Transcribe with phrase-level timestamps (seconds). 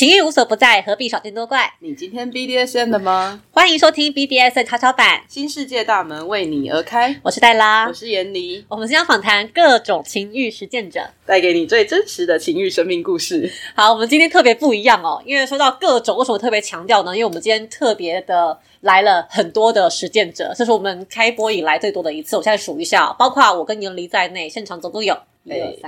[0.00, 1.74] 情欲无所不在，何必少见多怪？
[1.80, 3.42] 你今天 BDSM 的吗？
[3.50, 7.20] 欢迎收听 BDSM 超超版，新世界大门为你而开。
[7.22, 11.02] 我是黛拉我，是闫妮，我们将访谈各种情欲实践者。
[11.26, 13.52] 带给你最真实的情欲生命故事。
[13.74, 17.14] 好，我们今天特别不一样哦，因为说到各种，为什么特别强调呢？
[17.14, 22.38] 因为我们今天特别的来了很多的实践者，这是我们开播以来最多的一次。
[22.38, 25.14] 我现在数一下哦，包括我跟闫妮在内，现场总共有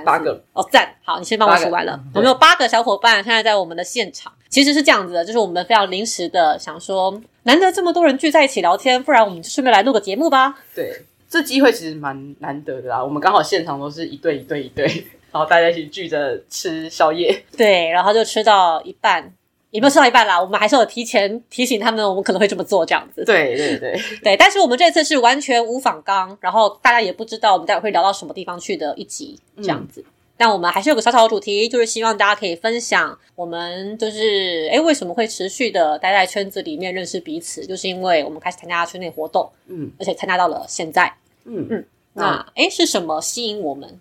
[0.04, 0.94] 八个哦，赞！
[1.04, 1.98] 好，你先帮我数完了。
[2.14, 4.32] 我们有八个小伙伴现在在我们的现场。
[4.48, 10.54] 其实是这样子的，就是我们非常临时的想说，难得这么多人聚在一起聊天，不然我们就顺便来录个节目吧。
[10.74, 13.02] 对，这机会其实蛮难得的啦。
[13.02, 14.84] 我们刚好现场都是一对一对一对，
[15.32, 17.44] 然后大家一起聚着吃宵夜。
[17.56, 19.32] 对，然后就吃到一半，
[19.72, 23.24] 也没有吃到一半啦，我们还是有提前提醒他们，我们可能会这么做这样子。
[23.24, 30.04] 对对对， 对，但是我们这次是完全无仿纲，然后大家也不知道我们待会会聊到什么地方去的一集这样子。
[30.36, 41.12] 但我们还是有个小小的主题，就是希望大家可以分享我们就是诶为什么会持续的待在圈子里面认识彼此，就是因为我们开始参加圈内活动，嗯而且参加到了现在。
[41.44, 43.98] 嗯嗯那诶是什么吸引我们？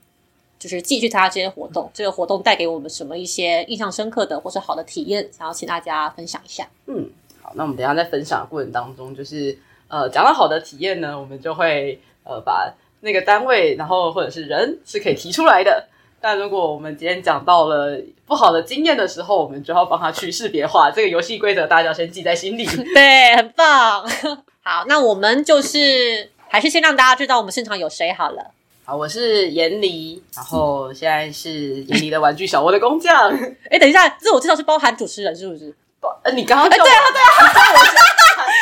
[0.62, 6.68] 就是继续参加这些活动，这个活动带给我们什么一些印象深刻的或是好的体验，想要请大家分享一下。
[6.86, 7.10] 嗯，
[7.42, 15.88] 好，那我们等一下在分享的过程当中，就是呃讲到好的体验呢，我们就会呃把那个单位，然后或者是人是可以提出来的。
[16.20, 20.92] 但如果我们今天讲到了不好的经验的时候，我们就要帮他去识别化。
[20.92, 22.64] 这个游戏规则大家要先记在心里。
[22.94, 24.08] 对，很棒。
[24.62, 28.52] 好，那我们就是还是先让大家知道我们现场有谁好了。
[28.84, 33.32] 好，我是严离，然后现在是严离的玩具小窝的工匠。
[33.70, 35.74] 哎，等一下，自我介绍是包含主持人是不是？
[36.02, 36.98] 不呃，你刚刚对啊，对啊，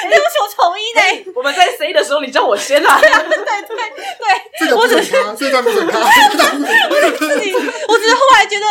[0.10, 1.32] 对不起，我重一呢。
[1.36, 3.00] 我们在 C 的时候，你叫我先啊。
[3.02, 7.26] 对对对，这个不准他，这段不准他，这段不准他。
[7.88, 8.66] 我只是后来觉得，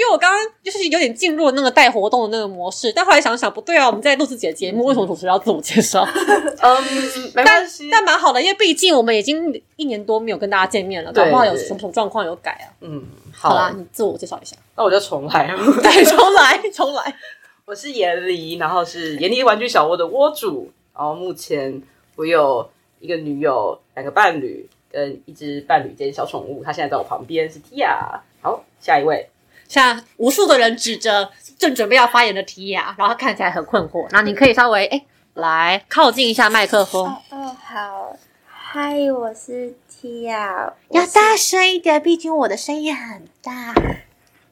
[0.00, 6.08] 因为我刚刚就是有点进入了那个带活动的那个模式，但后来想想不对啊，我们在录自己的节目，为什么主持人要自我介绍？
[6.62, 6.82] 嗯，
[7.34, 7.90] 没关系。
[7.92, 12.72] 但蛮好的，因为毕竟我们已经一年多没有跟大家见面了，搞对不好有对什么什么状况有改啊。
[12.80, 14.56] 嗯，好啦，你自我介绍一下。
[14.74, 15.46] 那我就重来。
[15.82, 17.14] 对，重来，重来。
[17.66, 21.82] 我是严离，然后是严离玩具小窝的窝主，然后目前
[22.16, 22.66] 我有
[23.00, 28.18] 一个女友、两个伴侣跟一只伴侣兼小宠物，它现在在我旁边是 Tia。
[28.42, 29.28] 好，下一位，
[29.70, 34.08] 像无数的人指着正准备要发言的提亚，然后看起来很困惑。
[34.10, 38.16] 那你可以稍微哎来靠近一下麦克风，哦哦，好，
[38.48, 43.72] 嗨，我是提亚要大声一点，毕竟我的声音很大。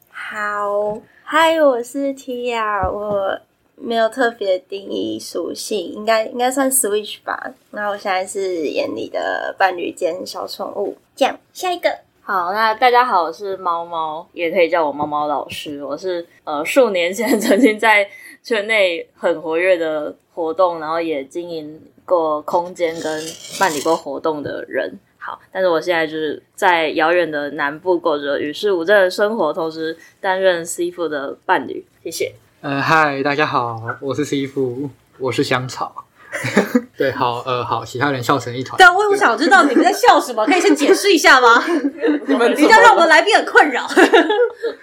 [0.08, 3.40] 好，嗨，我是提亚我
[3.74, 7.52] 没有特别定义属性，应该应该算 Switch 吧。
[7.72, 11.98] 那我现在是眼里的伴侣兼小宠物，这样下一个。
[12.30, 15.82] 好，那大家好，我是猫猫，也可以叫我猫猫老师。
[15.82, 18.06] 我是呃数年前 曾经在
[18.42, 23.24] 圈内很活跃的活动，然后也经营过空间跟
[23.58, 24.92] 办理过活动的人。
[25.16, 31.82] 好，但是我现在就是在遥远的南部过着与世无争的生活，同时担任 C 父的伴侣。
[32.04, 32.34] 谢谢。
[32.60, 36.04] 呃，嗨，大家好，我是 C 夫，我是香草。
[36.96, 38.76] 对，好，呃，好，其他人笑成一团。
[38.76, 41.64] 对，我也想知道你们在笑什么，可以先解释一下吗？
[42.26, 43.86] 你们一定要让我们来宾很困扰。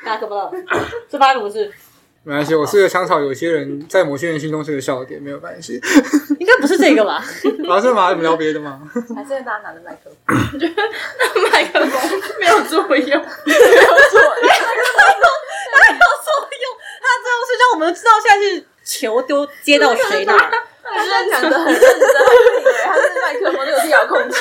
[0.04, 0.52] 那怎么了？
[1.10, 1.72] 这发生什么事？
[2.24, 5.80] 没关系，我是个香草，有些人在某些人心中是个笑点，没有关系。
[6.40, 7.24] 应该不是这个吧？
[7.68, 8.10] 老师吗？
[8.10, 8.82] 你们聊别的吗？
[9.16, 10.74] 还是大家拿着麦克风，你觉得
[11.52, 13.48] 麦克风没有作用，他
[17.22, 20.52] 最后是让我们知道现在是球丢接到谁那儿。
[20.94, 21.90] 他讲的很认真，
[22.62, 24.35] 以为他是麦克风有遥控器。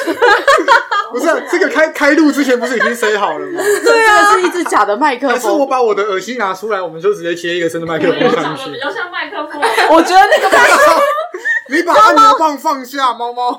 [1.10, 3.62] 不是、啊，这个开开录之前不是已经塞好了吗？
[3.84, 5.64] 对啊，这是一只假的麦克还是我。
[5.66, 8.78] 把我的耳机拿出来，我们就直接接一个真的麦克风上去。
[8.78, 9.60] 较像麦克风。
[9.90, 11.00] 我觉得那个麦克风，
[11.70, 13.58] 你把按钮棒放下，猫猫。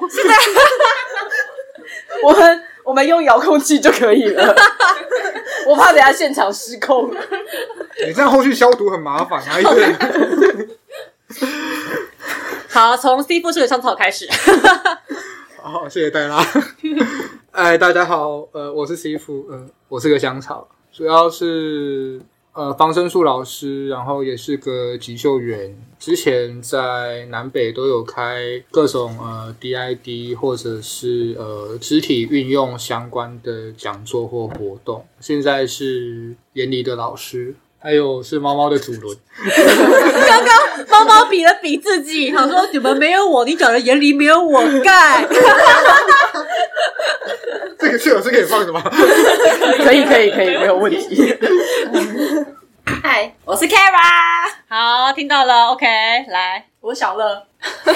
[2.23, 4.55] 我们我们用遥控器就可以了。
[5.67, 7.11] 我怕等下现场失控。
[8.05, 9.59] 你这样后续消毒很麻烦啊！
[12.75, 14.27] 好，从 C 副是个香草开始。
[15.61, 16.45] 好，谢谢戴拉。
[17.51, 22.19] 哎，大家好，呃，我是 C 夫，呃，我是个香草，主要是
[22.51, 25.73] 呃防身术老师，然后也是个急救员。
[25.97, 35.07] 之前在南北都有开各种呃 DID 或者是呃肢体运用相关的讲座或活动。
[35.21, 39.15] 现在是严离的老师，还有是猫猫的主轮。
[40.27, 45.23] 刚刚猫猫比了比自己，想说你们没有我，你讲的眼里没有我盖。
[47.77, 48.81] 这个确有是可以放的吗？
[49.85, 51.37] 可以可以可以，没有问题。
[53.03, 54.49] 嗨，我是 Kara。
[54.67, 57.95] 好，听到了，OK，来，我是小乐，他们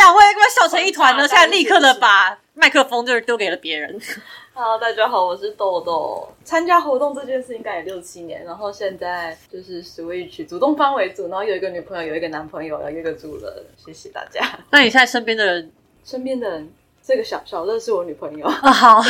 [0.00, 3.98] 两位给我笑成一团呢，现在立刻的把麦克风就是丢给了别人。
[4.54, 6.28] Hello，大家好，我是豆豆。
[6.44, 13.50] 参加活动这件事应该也六七年，然后现在就是 Switch 主动方为主，然后有一个女朋友，有一个男朋友，有一个主人。
[13.78, 14.46] 谢谢大家。
[14.70, 15.72] 那你现在身边的人
[16.04, 16.70] 身边的人，
[17.02, 18.44] 这个小小乐是我女朋友。
[18.60, 19.00] 啊，好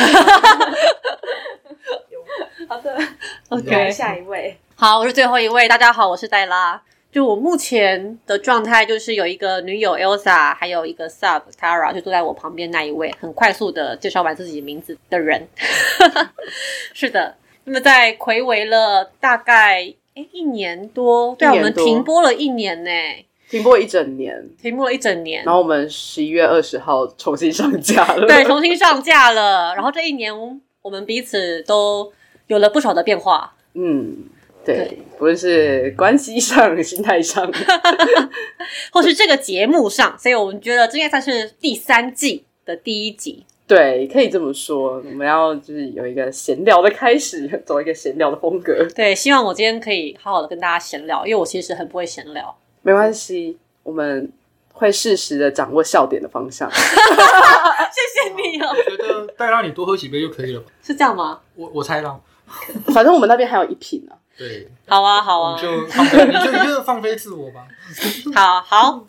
[2.69, 2.97] 好的
[3.49, 4.57] ，OK，下一位。
[4.75, 5.67] 好，我是最后一位。
[5.67, 6.81] 大家好，我是黛拉。
[7.13, 15.47] 就我目前的状态，就是有一个女友 Elsa，还有一个 Sub Kara，就坐在我旁边那一位，很快速的介绍完自己名字的人。
[16.91, 22.89] 是的，那么在暌违了大概诶一年多，对啊，我们停播了一年呢，
[23.47, 25.53] 停播一整年，停播了一整年然。
[25.53, 28.27] 后我们十一月二十号重新上架了。
[28.27, 29.75] 对，重新上架了。
[29.75, 30.33] 然后这一年，
[30.81, 32.11] 我们彼此都
[32.47, 33.53] 有了不少的变化。
[33.75, 34.17] 嗯，
[34.65, 37.51] 对对，不论是关系上、心态上，
[38.91, 43.45] 或是这个节目上，所以我们觉得这应该算是第三季的第一集。
[43.65, 45.01] 对，可以这么说。
[45.05, 52.55] 我们要就是有一个闲聊的开始，走一个闲聊的风格，对，希望我今天可以好好的跟大家闲聊，因为我其实很不会闲聊。
[52.81, 54.29] 没关系，我们
[54.73, 56.69] 会适时的掌握笑点的方向。
[56.75, 60.63] 谢谢你哦，我觉得再让你多喝几杯就可以了。
[60.83, 61.39] 是这样吗？
[61.55, 62.19] 我我猜啦。
[62.93, 64.13] 反正我们那边还有一瓶啊。
[64.43, 67.65] 对，好啊，好啊，你就放飞，你就你就放飞自我吧。
[68.35, 69.05] 好好，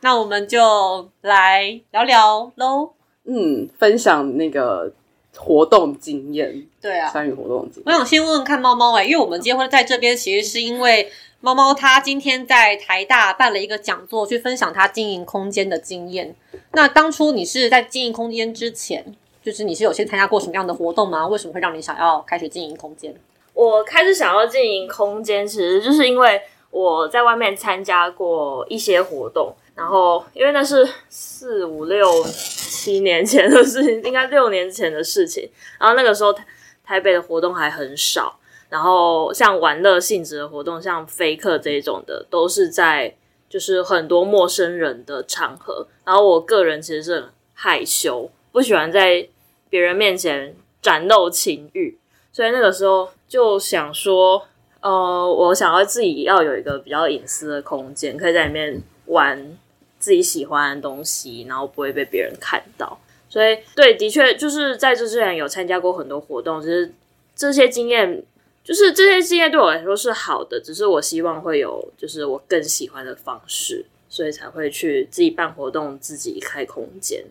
[0.00, 2.92] 那我们就来聊聊喽。
[3.24, 4.90] 嗯，分享那个
[5.36, 7.84] 活动经验，对啊，参与活动经验。
[7.84, 16.34] 我想先问问看猫猫哎、因为我们今天会在这边，其实是因为猫猫它今天在台大办了一个讲座，去分享它经营空间的经验。
[16.72, 21.26] 那当初你是在经营空间之前，就是你是有先参加过什么样的活动吗？
[21.26, 23.14] 为什么会让你想要开始经营空间？
[23.60, 26.40] 我开始想要经营空间，其实就是因为
[26.70, 35.46] 我在外面参加过一些活动，然后因为那是四五六七年前的事情，应该六年前的事情。
[35.78, 36.42] 然后那个时候台
[36.82, 38.38] 台北的活动还很少，
[38.70, 43.14] 然后像玩乐性质的活动，像飞客这一种的，都是在
[43.50, 45.86] 就是很多陌生人的场合。
[46.04, 49.28] 然后我个人其实是很害羞，不喜欢在
[49.68, 51.99] 别人面前展露情欲。
[52.40, 54.42] 所以那个时候就想说，
[54.80, 59.58] 呃，我想要自己要有一个比较隐私的空间，可以在里面玩
[59.98, 62.98] 自己喜欢的东西，然后不会被别人看到。
[63.28, 66.90] 所以，对，的确就是在这之前有参加过很多活动，就是
[67.36, 68.24] 这些经验，
[68.64, 77.22] 就是这些经验对我来说是好的，只是我希望会有就是我更喜欢的方式，所以才会去自己办活动，自己开空间。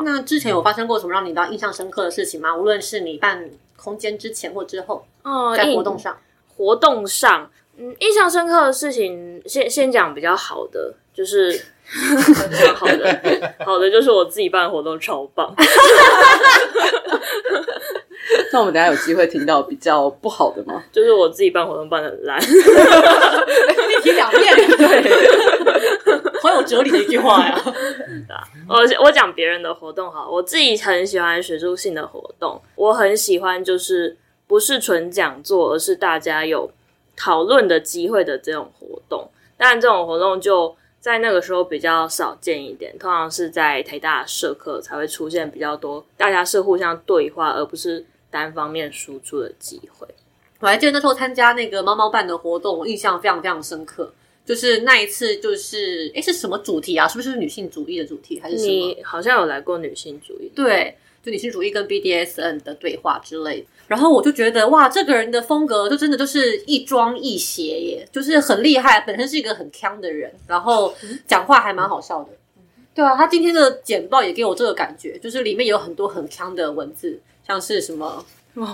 [0.00, 2.54] 那之前有发生过什么让你到印象深刻的事情吗？
[2.54, 3.48] 无论是你办
[3.82, 6.16] 空间之前或之后，哦在活动上，
[6.56, 11.60] 活动上，嗯，印象深刻的事情，先先讲比较好的，就是
[12.76, 15.52] 好的，好的就是我自己办的活动超棒，
[18.52, 20.82] 那我们等下有机会听到比较不好的吗？
[20.92, 25.10] 就是我自己办活动办的很烂， 一体两面，对，
[26.40, 27.60] 好有哲理的一句话呀。
[28.68, 36.70] 我我讲别人的活动好，我自己很喜欢学术性的活动，我很喜欢就是不是纯讲座，而是大家有
[37.16, 39.28] 讨论的机会的这种活动。
[39.56, 50.08] 当然，这种活动就在那个时候比较少见一点，通常是在台大社课才会出现比较多，大家是互相对话，而不是单方面输出的机会。
[50.58, 54.12] 我还记得那时候参加那个猫猫办的活动，我印象非常非常深刻。
[54.44, 57.06] 就是那一次，就是诶是什么主题啊？
[57.06, 58.72] 是不是女性主义的主题，还是什么？
[58.72, 63.66] 你好像有来过女性主义，对，就女性主义跟 BDSN 的对话之类的。
[63.86, 70.92] 然后我就觉得哇，这个人的风格就真的就是亦庄亦邪耶，就是很厉害，本身是一个很强的人，然后
[71.26, 72.30] 讲话还蛮好笑的。
[72.94, 78.24] 对啊，他今天的简报也给我这个感觉，就是里面有很多很强的文字，像是什么。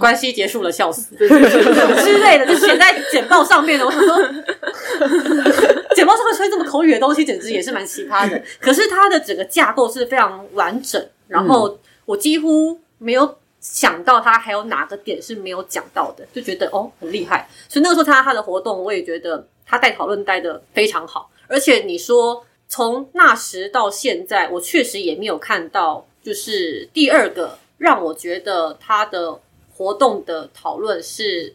[0.01, 3.87] 关系结束了，笑死 之类的，就写在简报上面的。
[3.87, 4.17] 我想说，
[5.95, 8.43] 简报上面出现这么口语的东西，简直也是蛮奇葩的。
[8.61, 17.49] 可是它的整个架构是非常完整，然后我几乎没有想到他还有哪个点是没有讲到的，就觉得哦很厉害。
[17.69, 21.31] 所以那个时候参加他的活动，我也觉得他带讨论带的非常好。
[21.47, 29.41] 而且你说从那时到现在，我确实也没有看到，就是第二个让我觉得他的
[29.75, 31.55] 活动的讨论是。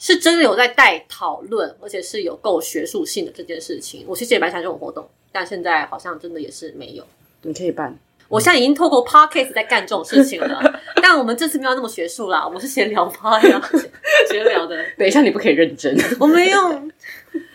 [0.00, 4.04] 是真的有在带讨论，而且是有够学术性的这件事情。
[4.06, 7.04] 我其实也蛮喜欢这种活动，但现在好像真的也是没有。
[7.42, 7.98] 你可以办，
[8.28, 10.62] 我现在已经透过 podcast 在干这种事情了，
[11.02, 13.60] 但我们这次没有那么学术啦，我们是闲聊趴呀，
[14.30, 14.76] 闲聊的。
[14.96, 15.96] 等一下你不可以认真。
[16.20, 16.60] 我没有，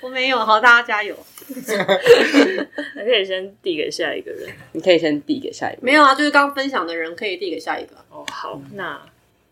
[0.02, 0.38] 我没有。
[0.40, 1.16] 好，大家加油。
[2.96, 4.50] 还可以先递给下一个人。
[4.72, 5.82] 你可以先递给下一个。
[5.82, 7.96] 没有啊，就是刚分享的人可以递给下一个。
[8.10, 9.00] 哦，好，那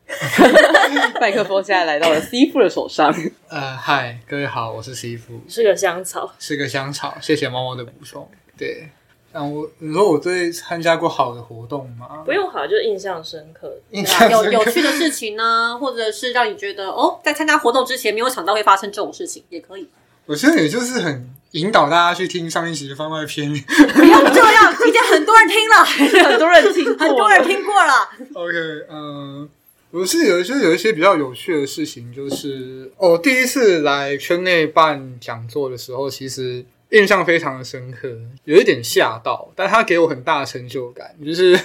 [1.21, 3.13] 麦克风现在来到了 C 父的手上。
[3.47, 6.33] 呃，嗨，各位好，我是 C 夫，是个香草。
[6.39, 8.29] 是个香草，谢谢猫猫的补充。
[8.57, 8.89] 对，
[9.31, 12.23] 那我你说我对参加过好的活动吗？
[12.25, 13.73] 不用好，就是印象深刻。
[13.89, 19.87] 有象深刻有趣的事情呢， 或者是让你觉得哦，在参加活动之前没有想到会发生这种事情，也可以。
[20.25, 23.51] 我现在也就是很引导大家去听上一集的番外篇。
[23.51, 25.85] 不要这样，已经很多人听了，
[26.29, 28.09] 很多人听，很多人听过了。
[28.33, 29.49] OK，嗯、
[29.91, 38.09] 我是有就是有一些比较有趣的事情，就是哦，第一次来圈内办讲座的时候，其实印象非常的深刻，
[38.45, 41.59] 有一点吓到，但他给我很大的成就感，就是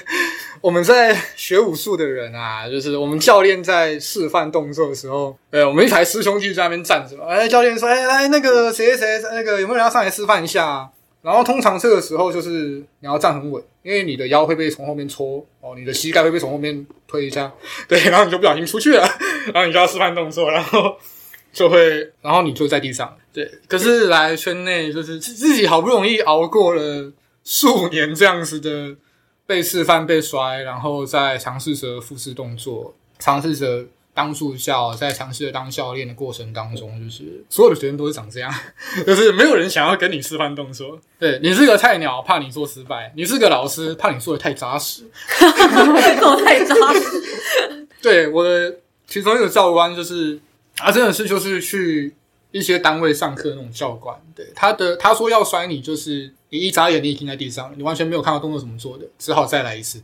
[0.60, 10.88] 我们在学武术的人啊，就是我们教练在示范动作的时候，呃，我们一排师兄弟在那边站着嘛，哎，教练说，哎，来那个谁谁谁，那个有没有人要上来示范一下、
[11.22, 17.52] 然后通常这个时候就是你要站很稳，因为你的腰会被从后面戳，哦，你的膝盖会被从后面推一下，
[17.88, 19.02] 对，然后你就不小心出去了，
[19.52, 20.96] 然后你就要示范动作，然后
[21.52, 23.50] 就会，然后你就在地上，对。
[23.68, 27.12] 可是来圈内就是自自己好不容易熬过了
[27.44, 28.94] 数年这样子的
[29.46, 38.52] 被示范、被摔，然后再尝试着复制动作，尝试着当助教，在尝试着当教练的过程当中，就是所有的学生都是长这样，
[39.06, 40.98] 就是没有人想要跟你示范动作。
[41.18, 45.04] 对你是个菜鸟，怕你做失败；你是个老师，怕你做的太扎实。
[45.40, 47.86] 我太扎实。
[48.02, 48.76] 对我的
[49.06, 50.38] 其中一个教官就是
[50.78, 52.14] 啊，真的是就是去
[52.52, 60.00] 一些单位上课那种教官，对他的他说要摔你，就是你一眨眼你已经在地上了，你完全没有看到动作怎么做的，只好再来一次。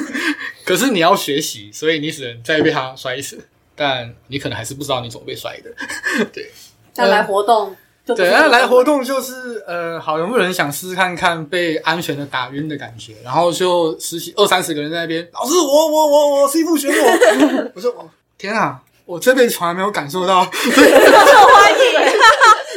[0.64, 5.70] 可是你要学习，所以你只能再被他摔一次，但你可能还是不知道你怎么被摔的。
[6.32, 6.50] 对，
[6.92, 13.14] 再来活动就对，这个那来活动就是呃，好，有没有人想试试看看被安全的打晕的感觉？
[13.24, 18.08] 然后就十几二三十个人在那边，老师，我我我我 C 部选我，我说哦，
[18.38, 22.19] 天啊，我这辈子从来没有感受到，受欢迎，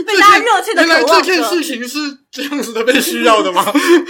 [0.04, 1.04] 被大家热切的原来。
[1.04, 3.66] 这件事情是这样子的被需要的吗？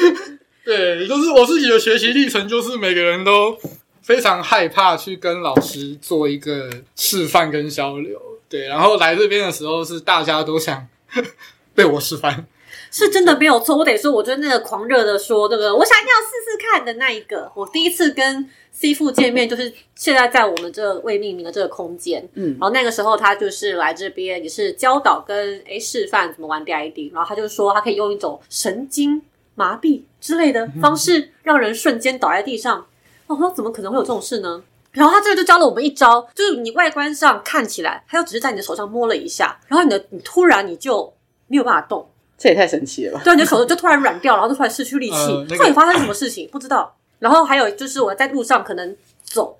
[0.65, 3.57] 对，就是我自己的学习历程，就是每个人都
[4.01, 8.19] 非常害怕去跟老师做一个示范跟交流。
[8.47, 10.87] 对，然后来这边的时候是大家都想
[11.75, 12.45] 被我示范。
[12.91, 17.51] 是真的没有错，我得说，我就是那个狂热的说，对不对我想要试试看的那一个。
[17.55, 29.21] 我第一次跟 C 父见面，就是现在在我们这未命名的这个空间，嗯然后那个时候他就是来这边，也是教导跟诶示范怎么玩 DID，然后他就说他可以用一种神经
[29.55, 32.85] 麻痹之类的方式，让人瞬间倒在地上。
[33.27, 34.63] 我说怎么可能会有这种事呢？
[34.91, 41.13] 然后他这个就教了我们一招，就是你外观上看起来，他就只是在你的手上摸了一下，然后你的你突然你就
[41.47, 42.07] 没有办法动。
[42.37, 43.21] 这也太神奇了吧！
[43.23, 45.15] 对，你的手就突然软掉，然后就突然失去力气。
[45.15, 46.49] 呃那个到底发生什么事情？
[46.51, 46.95] 不知道。
[47.23, 49.57] 然后还有就是我在路上可能走，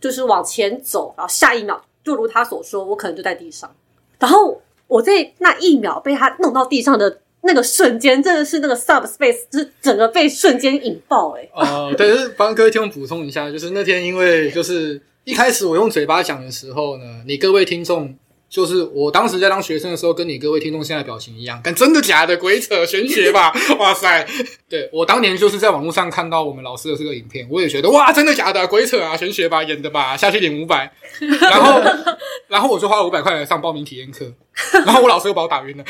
[0.00, 3.70] 就是往前走，然后下一秒就如他所说，我可能就在地上。
[4.18, 11.50] 然后我在那一秒被他弄到地上的那个瞬间，真的是那个 subspace，是整个被瞬间引爆、欸。
[11.52, 18.16] 哦，对，就是帮各位听众补充一下，就是那天因为就是一开始我用嘴巴讲的时候呢，你各位听众。
[18.52, 22.36] 就是我当时在当学生的时候，跟你各位听众现在表情一样，但真的假的？
[22.36, 23.50] 鬼扯玄学吧？
[23.80, 24.28] 哇塞！
[24.68, 28.66] 对我当年就是在网络上看到我们老师的这个影片，我也觉得哇，真的假的？
[28.66, 30.92] 鬼扯啊，玄学吧，演的吧，下去领五百，
[31.40, 31.80] 然后
[32.48, 34.30] 然后我就花了五百块来上报名体验课，
[34.84, 35.84] 然后我老师又把我打晕了，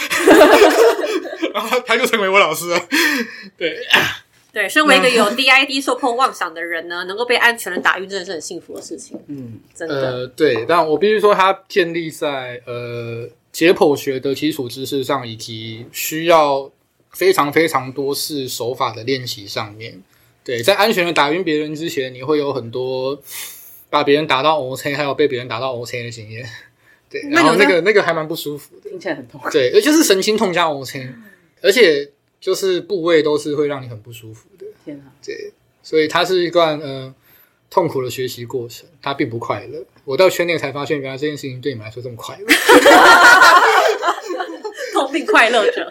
[1.52, 2.80] 然后他就成为我老师了，
[3.58, 3.76] 对，
[4.52, 9.94] 对，身为一个有 DID 受控妄想的人呢，能够被安全的打晕，真的是很幸福的事情，嗯，真的。
[9.94, 16.70] 呃，对，但我必须说，它建立在呃解剖学的基础知识上，以及需要
[17.10, 20.02] 非常非常多次手法的练习上面。
[20.44, 23.18] 对，在安全的打晕别人之前，你会有很多
[23.88, 26.46] 把别人打到 OK，还有被别人打到 OK 的经验。
[27.08, 28.90] 对，然后那个那个还蛮不舒服的。
[28.90, 29.40] 听起来很痛。
[29.50, 31.08] 对，而且是神经痛加 OK，
[31.62, 32.10] 而且
[32.42, 34.66] 就是部位都是会让你很不舒服的。
[34.84, 35.06] 天啊！
[35.24, 37.14] 对，所以它是一段呃
[37.70, 39.80] 痛苦的学习过程，它并不快乐。
[40.04, 42.46] 我到圈内才发现，原来这件事情对你们来说这么快乐。
[44.92, 45.88] 痛并快乐着。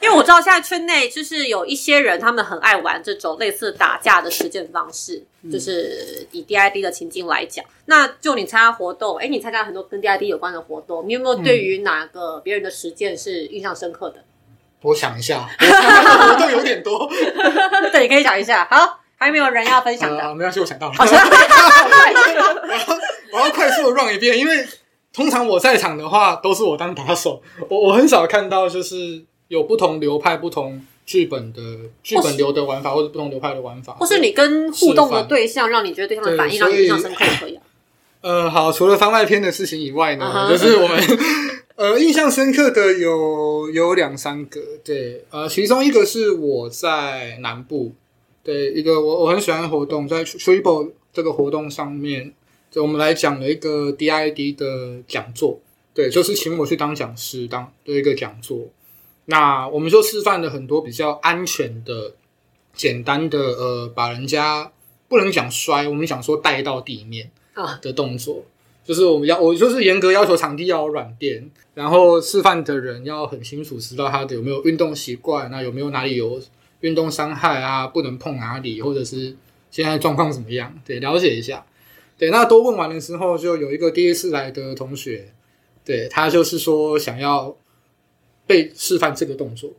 [0.00, 5.20] 因为我知道现在圈内就是有一些人，他们很爱玩这种类似打架的实践方式，
[5.52, 7.64] 就是以 DID 的情境来讲。
[7.86, 14.22] 那就你参加活动，哎，你参加很多跟 DID 有关的活动，你有没有对于哪个别人的实践是印象深刻的？
[14.82, 17.08] 我想一下，我参加的活动有点多。
[17.92, 18.66] 对，你可以讲一下。
[18.70, 20.22] 好，还没有人要分享的。
[20.22, 20.94] 呃，没关系，我想到了。
[20.98, 22.80] 我要
[23.32, 24.66] 我要快速的 run 一遍，因为
[25.12, 31.60] 通常我在场的话都是我当打手，我我很少看到就是有不同流派、不同剧本的
[32.02, 37.62] 剧本流的玩法，或者不同流派的玩法，或是你跟互动的对象，让你觉得对象的反应对让你印象深刻也可以啊。
[38.20, 41.00] 呃，好，除了番外篇的事情以外呢就是我们
[41.78, 47.92] 呃印象深刻的有有两三个，对，呃，其中一个是我在南部，
[48.42, 52.34] 对，一个我我很喜欢的活动，在 Triple 这个活动上面，
[52.68, 55.60] 就我们来讲了一个 DID 的讲座，
[55.94, 58.58] 对，就是请我去当讲师当的一个讲座，
[59.26, 62.14] 那我们就示范了很多比较安全的、
[62.74, 64.72] 简单的，呃，把人家
[65.06, 67.30] 不能讲摔，我们讲说带到地面。
[67.54, 68.44] 啊的动作，
[68.88, 76.40] 就是我们要我就是严格要求场地要有软垫，然后示范的人要很清楚知道他的有没有运动习惯，那有没有哪里有
[76.80, 79.36] 运动伤害啊，不能碰哪里，或者是
[79.70, 81.66] 现在状况怎么样，对，了解一下。
[82.16, 85.34] 对，那都问完了之后，就有一个第一次来的同学，
[85.84, 87.54] 对他就是说想要
[88.46, 89.70] 被示范这个动作。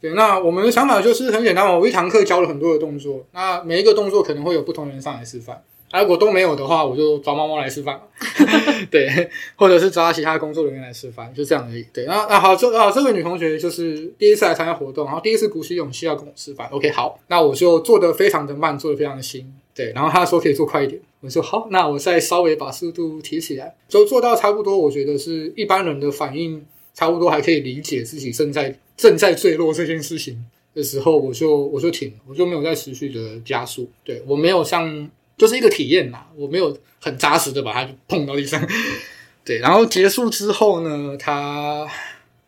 [0.00, 5.60] 对，那我们的想法就是很简单嘛，我一堂课教了很多的动作，那每一个动作可能会有不同人上来示范。
[6.00, 8.00] 如果都没有的话，我就抓猫猫来示范，
[8.90, 11.84] 对，或者是抓其他工作人员来示范，就这样而已。
[11.92, 16.68] 对，那那好，这啊这位女同学就是第一次来参加活动，然后第一次鼓起勇气要跟我示范。
[16.68, 19.52] OK，好，那我就做的非常的慢，做的非常的新。
[19.74, 33.88] 对，然后她说可以做快一点，我说好，那我再稍微把速度提起来，就做到差不多，我觉得是一般人的反应差不多还可以理解自己正在正在坠落这件事情的时候，我就我就停，我就没有再持续的加速。
[34.02, 35.08] 对我没有像。
[35.36, 38.64] 就是一个体验啦，我没有很扎实的把它碰到地上。
[39.44, 41.86] 对，然后结束之后呢，他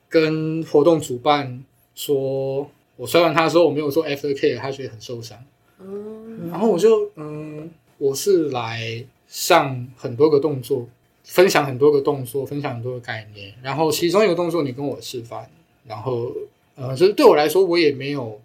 [0.09, 1.63] 跟活动主办
[1.95, 5.39] 说，我摔完他的时候我没有做 after care，他觉得很受伤。
[5.81, 10.89] 嗯，然后我就嗯，我是来上很多个动作，
[11.25, 13.53] 分享很多个动作，分享很多个概念。
[13.63, 15.51] 然后其中一个动作你跟我示范，
[15.87, 16.33] 然后
[16.77, 18.41] 呃，就是对我来说，我也没有。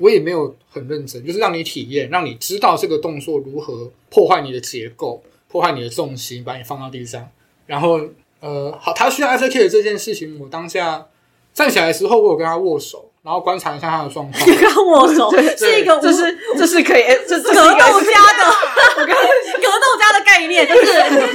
[0.00, 7.28] 我也没有很认真，就是让你体验，让你知道这个动作如何破坏你的结构，破坏你的重心，把你放到地上。
[7.66, 8.00] 然后，
[8.40, 11.06] 呃，好，他需要 F K 的这件事情，我当下
[11.52, 14.42] 站起来的时候，我有跟他握手，然后观察一下他的状况。
[14.44, 20.86] 跟他握手是一个这是这是可以，哎这这是格斗家的，格斗家的概念，就是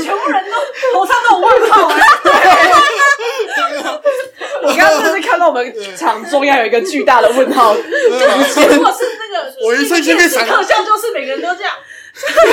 [0.04, 1.90] 全部人都头上都有问号。
[4.64, 11.74] 我刚刚就是看到我们场中央有一个巨大的问号，对如果是那个 我一瞬间被闪特效，就是每个人都这样，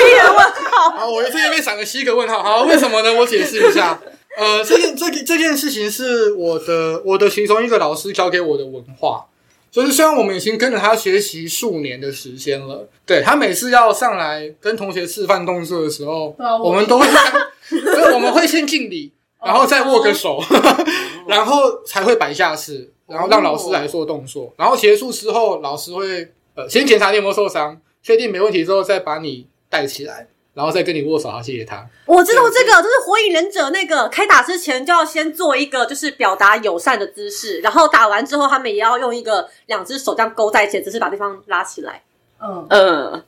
[0.06, 0.90] 一人问号。
[0.96, 2.42] 好，我一瞬间被闪了七个问号。
[2.42, 3.12] 好，为什么呢？
[3.12, 4.00] 我解释一下。
[4.36, 9.24] 呃，这件这这件事情是我的我的其中一个老师教给我的文化，
[9.70, 17.06] 就是虽然我们已经跟着他学习数年的时间了，对他每次要上来跟同学示范动作的时候，我们都会
[17.66, 19.10] 先，对，我们会先敬礼，
[19.46, 20.42] 然后再握个手，
[21.26, 30.28] 然后才会摆下式，然后让老师来做动作，然后结束之后，老师会呃先检查你有没有受伤，确定没问题之后再把你带起来。
[30.56, 31.86] 然后再跟你握手，好，谢谢他。
[32.06, 42.02] 我知道这个，就是火影忍者那个开打之前就要先做一个就是表达友善的姿势，然后打完之后他们也要用一个两只手这样勾在一起的姿势把对方拉起来。
[42.38, 42.68] 嗯，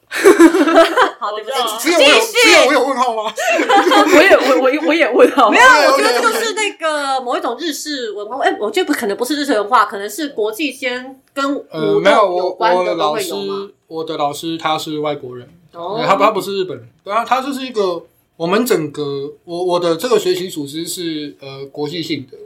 [1.19, 3.33] 好，对不起，只有我有，只有我有问号吗？
[4.15, 8.39] 我也我我我也问号，没有，我觉得就是那个某一种日式文化。
[8.45, 18.03] 哎，我觉得不可能不是日式文化，可能是国际间跟呃，武没有，斗有我关的都我的老师会有吗？，我的老师他是外国人，他不他不是日本人，对啊，他就是一个
[18.37, 22.37] 我们整个我我的这个学习组织是呃国际性的，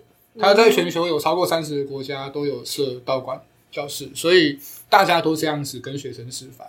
[0.40, 4.59] 他在全球有超过三十个国家都有设道馆教室，所以
[4.92, 6.66] 大家都这样子跟学生示范。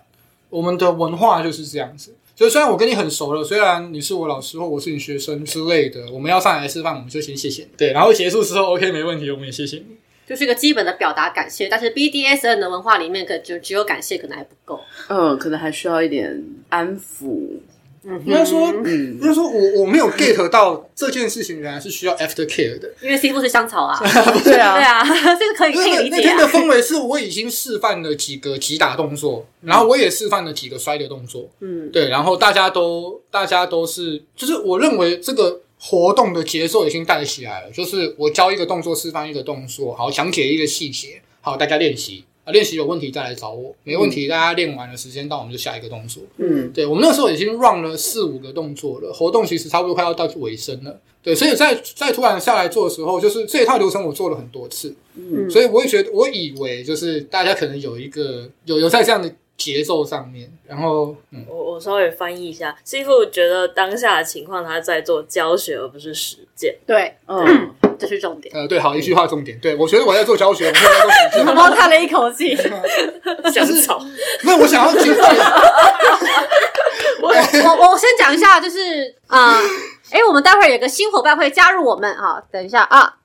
[0.50, 9.98] 我们的文化就是这样子，所以虽然我跟你很熟了，虽然你是我老师或我是你学生之类的，我们要上来示范，我们就先谢谢你，对，然后结束之后 OK 没问题，我们也谢谢你。
[10.26, 14.80] 就是一个基本的表达感谢，但是 BDSN 的文化里面可就只有感谢，可能还不够。
[15.10, 17.58] 嗯，可能还需要一点安抚，
[18.04, 22.92] 应该说，嗯应该说我我没有 get 到这件事情原来是需要 after care 的。
[23.02, 23.98] 因为 C 部是香草 啊，
[24.44, 24.74] 对啊。
[24.76, 25.04] 对啊，
[25.40, 26.50] 这个可以可以理解那那天的啊。
[26.52, 46.22] 氛围是我已经示范了几个击打动作，然后我也示范了几个摔的动作，嗯，对，然后大家都大家都是，就是我认为这个活动的节奏已经带起来了，就是我教一个动作，示范一个动作，好讲解一个细节，好大家练习啊，练习有问题再来找我，没问题，大家练完了时间到，我们就下一个动作。
[46.38, 51.00] 嗯，对我们那时候已经 run 了四五个动作了，活动其实差不多快要到尾声了。
[51.22, 60.52] 对，所以在在突然下来做的时候，就是这一套流程我做了很多次，嗯所以我也觉得，我以为就是大家可能有一个有有在这样的节奏上面。
[60.68, 66.76] 然后，嗯，我我稍微翻译一下，师傅觉得当下的情况他在做教学而不是实践。
[66.86, 67.70] 对，嗯，
[68.04, 68.54] 这是重点。
[68.54, 71.46] 呃，对，好，一句话重点，对我觉得我在做教学，我没有在做实践。
[71.56, 72.54] 毛毛叹了一口气，
[73.54, 74.00] 想吵，
[74.44, 75.22] 那我想要解释，
[77.22, 79.58] 我我我先讲一下，就是啊，
[80.12, 83.16] 哎、我们待会儿有个新伙伴会加入我们啊，等一下啊。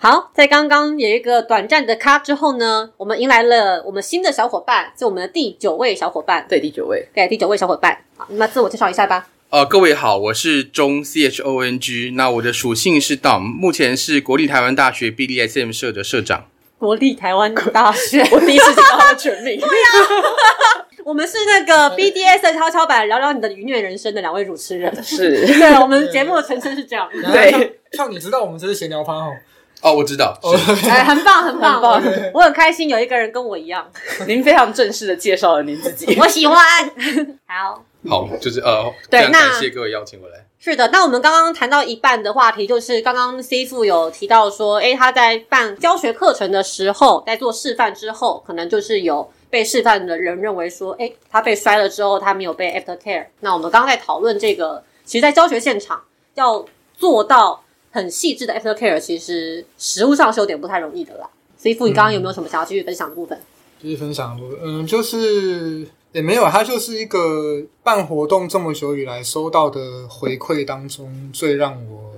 [0.00, 6.46] 好，在刚刚有一个短暂的咖之后呢，我们迎来了我们新的小伙伴，是我们的第九位小伙伴。
[6.48, 9.26] 对，第九位，对，第九位小伙伴，好，那么自我介绍一下吧。
[9.50, 16.44] 呃，各位好，我是中 C H O N G，那我的属性是 Dom，目前是国立台湾大学 BDSM 社的社长。
[16.76, 19.58] 国立台湾大学， 我第一次听到他的全名。
[21.02, 24.94] 我们是那个 BDS 跷跷板聊聊你的愉悦人生的两位主持人。
[25.02, 27.08] 是，对，我们节目的全称是这样。
[27.32, 29.32] 对像，你知道我们这是闲聊趴哦，
[29.80, 30.38] 哦，我知道，
[30.86, 33.90] 哎，很棒，很棒，很棒我很开心有一个人跟我一样，
[34.28, 36.14] 您非常正式的介绍了您自己。
[36.20, 36.56] 我喜欢。
[37.46, 40.44] 好，好，就是呃，对那感谢各位邀请我来。
[40.60, 40.88] 是的。
[40.92, 53.26] 那我们刚刚谈到一半的话题，就是刚刚 C 父有提到说，诶，他在办教学课程的时候，在做示范之后，可能就是有被示范的人认为说，诶，他被摔了之后，他没有被 after care。
[53.40, 56.02] 那我们刚刚在讨论这个，其实，在教学现场
[56.34, 56.64] 要
[56.96, 61.28] 做到很细致的 after care，其实实物上是有点不太容易的啦。
[61.56, 63.40] C 父，你刚刚有没有什么想要继续分享的部分？
[63.80, 72.14] 继续分享的部分，嗯，就是也没有，它就是一个办活动这么久以来收到的回馈当中最让我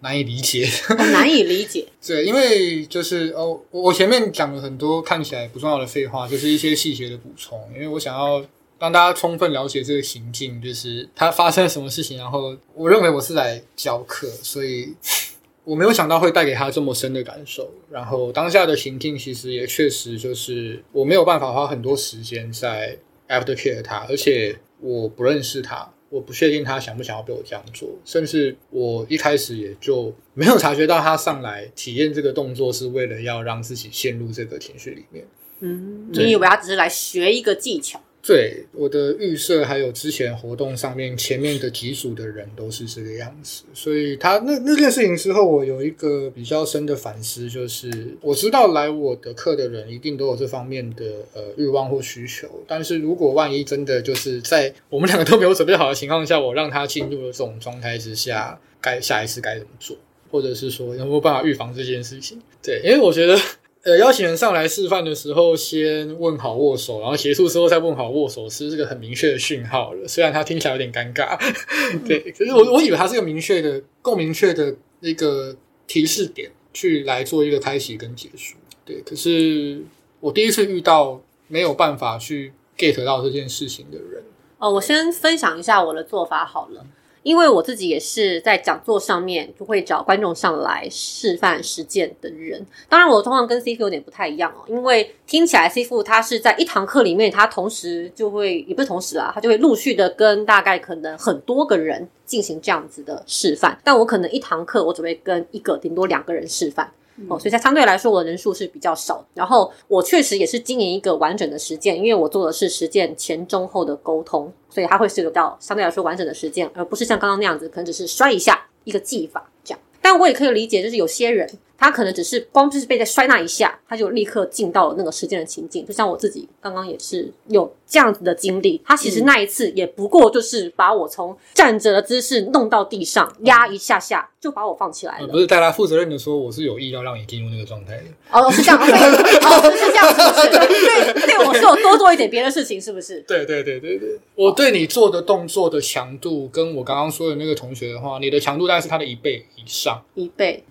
[0.00, 0.68] 难以理解。
[1.12, 1.86] 难以理解。
[2.04, 8.44] 对，因为就是哦，我我前面讲了很多看起来不重要的废话，就是一些细节的补充，因为我想要
[8.78, 12.18] 让大家充分了解这个情境，就是它发生了什么事情。
[12.18, 14.94] 然后我认为我是来教课，所以
[15.64, 17.68] 我没有想到会带给他这么深的感受。
[17.90, 22.96] 然后当下的情境其实也确实就是我没有办法花很多时间在
[23.28, 25.92] after care 他，而且我不认识他。
[26.10, 35.26] 我不确定他想不想要被我这样做，甚至我一开始也就没有察觉到他上来体验这个动作是为了要让自己陷入这个情绪里面。
[35.60, 38.00] 嗯，你以为他只是来学一个技巧？
[38.28, 59.96] 对我的预设，还有之前活动上面前面的几组的人都是这个样子，所以他那那件事情之后，我有一个比较深的反思，就是我知道来我的课的人一定都有这方面的呃欲望或需求，但是如果万一真的就是在我们两个都没有准备好的情况下，我让他进入了这种状态之下，该下一次该怎么做，
[60.30, 62.38] 或者是说有没有办法预防这件事情？
[62.62, 63.38] 对，因为我觉得。
[63.84, 70.06] 呃，邀请人上来示范的时候，先问好握手，然后结束之后再问好握手，是这个很明确的讯号了。
[70.06, 71.38] 虽然他听起来有点尴尬，
[72.06, 78.56] 对，可是我我以为它是个明确的、够明确的一个提示点，去来做一个开启跟结束。
[78.84, 79.80] 对，可是
[80.20, 84.22] 我第一次遇到没有办法去 get 到这件事情的人，
[84.58, 86.84] 哦，我先分享一下我的做法好了，
[87.22, 92.64] 因为我自己也是在讲座上面就会找观众上来示范实践的人。
[92.88, 103.78] 当然，我的通常跟 C F 有点不太一样哦，因为听起来 C F，他是在一堂课里面，他同时就会也不是同时啦，他就会陆续的跟大概可能很多个人进行这样子的示范。
[103.82, 106.90] 但我可能一堂课我只会跟一个顶多两个人示范。
[107.28, 109.24] 哦，所以它相对来说我的人数是比较少。
[109.34, 119.80] 然后我确实也是经营一个完整的实践，因为我做的是实践前中后的沟通，所以它会涉及到相对来说完整的实践，而不是像刚刚那样子，可能只是摔一下一个技法这样。
[120.00, 125.86] 但我也可以理解，就是有些人他可能只是光就是被在摔那一下，他就立刻进到了那个事件的情境。
[125.86, 135.26] 就像我自己刚刚也是有这样子的经历，他其实那一次也不过就是把我从站着的姿势弄到地上，压一下下就把我放起来了。
[135.26, 138.04] 呃不是带他负责任的说，我是有意要让你进入那个状态的。
[138.32, 140.48] 哦，是这样，哦，是是这样，是不是？
[141.14, 143.20] 对，对我是有多做一点别的事情，是不是？
[143.20, 150.64] 对对对对对，我对你做的动作的强度，跟我刚刚说的那个同学的话，你的强度大概是他的一倍以上，一倍，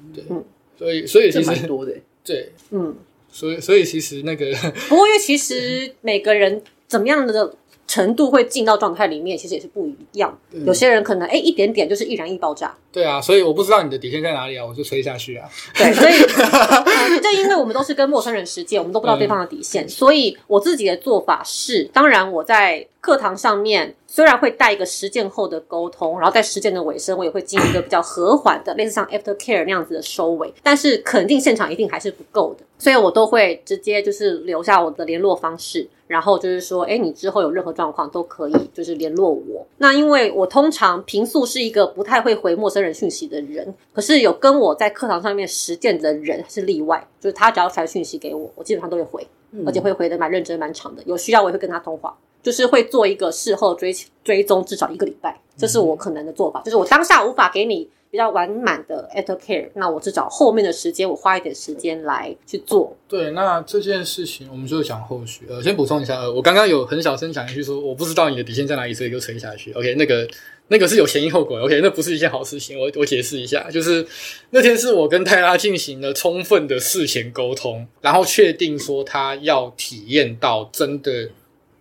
[0.77, 2.95] 所以所以其实蛮多的，对，嗯。
[3.29, 4.51] 所以所以其实那个
[4.87, 7.55] 不过，因为其实每个人怎么样的
[7.87, 10.37] 程度会进到状态里面，其实也是不一样。
[10.65, 15.49] 有些人可能哎一点点就是易燃易爆炸，对啊，所以我不知道你的底线在哪里啊，我就吹下去啊。
[15.73, 16.13] 对，所以
[16.51, 32.65] 呃这因为我们都是跟陌生人实践，我们都不知道对方的底线，所以我自己的做法是，当然我在课堂上面虽然会带一个实践后的沟通，然后在实践的尾声，我也会进一个比较和缓的，类似像 after care 那样子的收尾，但是肯定现场一定还是不够的。
[32.77, 39.65] 所以我都会直接就是留下我的联络方式，然后就是说，哎，你之后有任何状况都可以就是联络我。
[39.77, 49.27] 那因为我通常平素是一个不太会回陌生人讯息的人，可是有跟我在课堂上面实践的人是例外，就是他只要传讯息给我，我基本上都会回，
[49.65, 52.17] 而且会回的蛮认真蛮长的，有需要我也会跟他通话。
[52.43, 53.93] 就是会做一个事后追
[54.23, 56.61] 追踪，至少一个礼拜，这是我可能的做法。
[56.61, 62.95] 就是我当下无法给你比较完满的 after care，那我至少后面的时间，我花一点时间来去做。
[63.07, 65.45] 对，那这件事情我们就讲后续。
[65.49, 69.71] 呃，先补充一下，呃，我刚刚有很小声讲一句说，我不知道你的底线在哪里，所以就吹下去。
[69.73, 70.27] OK，那个
[70.69, 71.59] 那个是有前因后果。
[71.59, 72.79] OK，那不是一件好事情。
[72.79, 74.05] 我我解释一下，就是
[74.51, 81.29] 那天是我跟泰拉进行了充分的事前沟通，然后确定说他要体验到真的。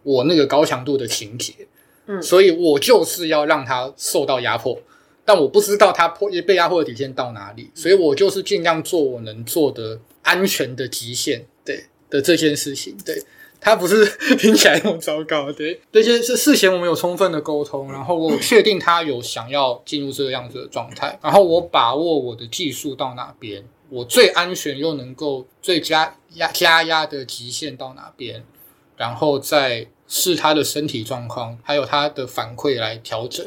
[0.02, 1.52] 我那个高强度的情节，
[2.06, 4.78] 嗯，所以我就是要让他受到压迫，
[5.26, 13.22] 但我不知道他破被压迫的底线到哪里，所以我就是尽量做我能做的安全的极限，对的这件事情，对。
[13.58, 14.06] 他不是
[14.38, 15.80] 听起来那么糟糕，对。
[15.90, 28.44] 这些是事前我们有充分的沟通，然后我确定他有想要进入这个样子的状态，然后我把握我的技术到哪边，我最安全又能够最佳压加压的极限到哪边，
[28.96, 29.88] 然后再。
[30.08, 33.44] 视他的身体状况，还有他的反馈来调整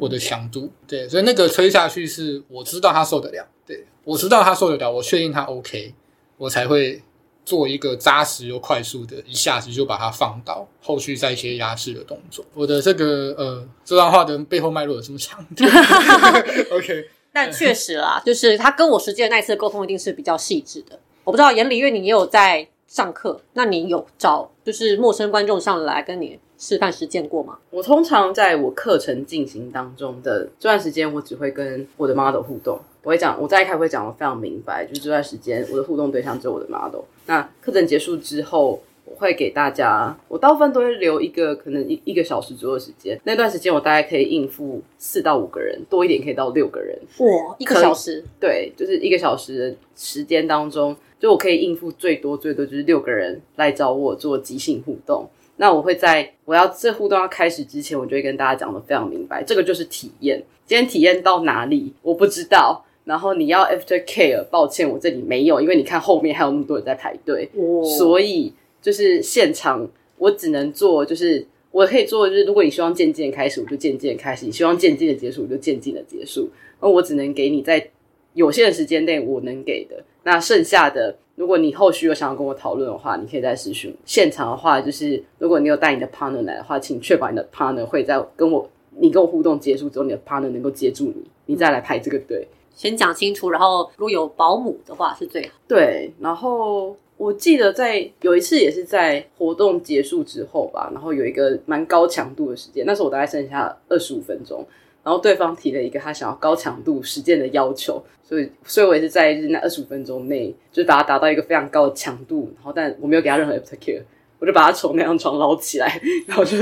[0.00, 0.70] 我的强度。
[0.86, 5.94] 对，所以那个吹下去是我知道他受得了，对我知道他受得了，我确定他 OK，
[6.36, 7.02] 我才会
[7.44, 12.44] 做一个扎实又快速的，一下子就把它放倒，后续再一些压制的动作。
[12.54, 15.44] 我的这个呃，这段话的背后脉络有这么强？
[16.70, 20.98] OK，但确实啦，就是他跟我实际的那一次沟通一定是比较细致的。
[21.24, 22.68] 我不知道严李月，你也有在。
[22.90, 27.56] 上课，那你有找就是陌生观众上来跟你示范实践过吗？
[27.70, 32.78] 我通常在我课程进行当中的这段时间，我只会跟我的 model 互动。
[33.04, 37.02] 我会讲，我在开会讲的非常明白，就是这段时间我的互动对象只有我的 model。
[37.26, 43.18] 那课程结束之后，我会给大家，我大部分都会留一个可能一一个小时左右的时间。
[43.24, 46.98] 那段时间我大概可以应付四到五个人，多一点可以到六个人。
[47.18, 48.22] 哇，一个小时？
[48.38, 50.94] 对，就是一个小时的时间当中。
[51.20, 60.42] 就我可以应付最多最多就是六个人来找我做即兴互动，那我会在我要这互动要开始之前，我就会跟大家讲的非常明白，这个就是体验。
[60.64, 67.50] 今天体验到哪里我不知道，然后你要 after care，抱歉我这里没有，因为你看后面还有那么多人在排队，
[67.98, 76.48] 所以就是现场我只能做，就是我可以做，就是如果你希望渐渐开始，我就渐渐开始；你希望渐渐的结束，我就渐渐的结束。
[76.80, 77.90] 那我只能给你在
[78.34, 80.04] 有限的时间内我能给的。
[80.28, 83.96] 那剩下的，如果你后续有想要跟我讨论的话，你可以在私讯。
[84.04, 92.46] 现场的话，就是如果你有带你的 partner 来的话，请确保你的 partner 会在跟我你跟我互动结束之后，你的 partner 能够接住你，你再来排这个队。
[92.74, 95.54] 先讲清楚，然后如果有保姆的话是最好。
[95.66, 104.62] 对，然后我记得在有一次也是在活动结束之后吧，然后有一个蛮高强度的时间，那时候我大概剩下二十五分钟。
[105.08, 112.52] 然后对方提了一个他想要高强度实践的要求，所以所以我也是在那二十五分钟内，就是把它达到一个非常高的强度。
[112.56, 114.02] 然后，但我没有给他任何 aftercare，
[114.38, 116.58] 我就把他从那张床捞起来，然后就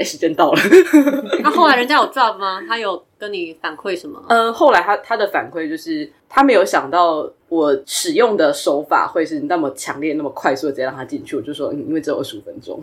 [0.00, 0.58] 哎，时间到了。
[1.44, 2.62] 那后来人家有 drop 吗？
[2.66, 4.18] 他有跟你反馈什么？
[4.30, 11.36] 呃，后来他他的反馈就是他没有想到我使用的手法会是那么强烈、那么快速的直接让他进去。
[11.36, 12.82] 我就说，嗯，因为只有二十五分钟。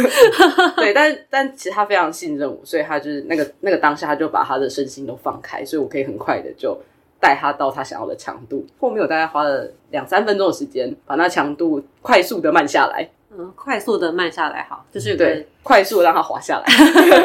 [0.76, 6.74] 对，但但其实他非常信任我，所以他就是那个那个当下他就把他的身心都放开，所以我可以很快的就
[7.20, 8.64] 带他到他想要的强度。
[8.80, 13.06] 后面我大概花了两三分钟的时间，把那强度快速的慢下来。
[13.38, 16.66] 嗯，快速的慢下来，好，就是对，快速让它滑下来，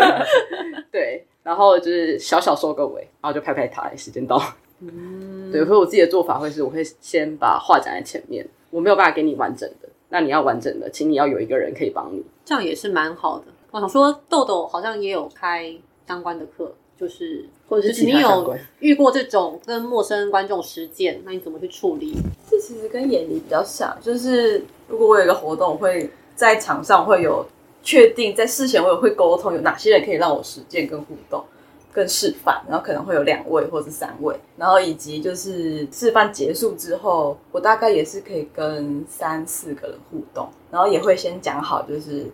[0.91, 4.41] 对，然后就是小小收个尾，然后就拍拍它，时间到。
[4.79, 13.45] 嗯，对，所以我自己的做法会是，我会先把话讲在前面，我没有办法给你完整的，那你要完整的，请你要有一个人可以帮你，这样也是蛮好的。
[13.69, 15.73] 我想说，豆豆好像也有开
[16.07, 22.15] 相关的课，就是或者是你有遇过这种跟陌生观众实践，那你怎么去处理？
[22.49, 24.63] 这其实跟演离比较像，就是。
[24.91, 27.45] 如果我有一个活动，会在场上会有
[27.81, 31.41] 确定，在事前我也会沟通，有哪些人可以让我实践跟互动、
[31.93, 42.25] 跟示范，然后可能会有两位或者是三位，然后以及就是示范结束之后，我大概也是可以跟三四个人互动，然后也会先讲好，就是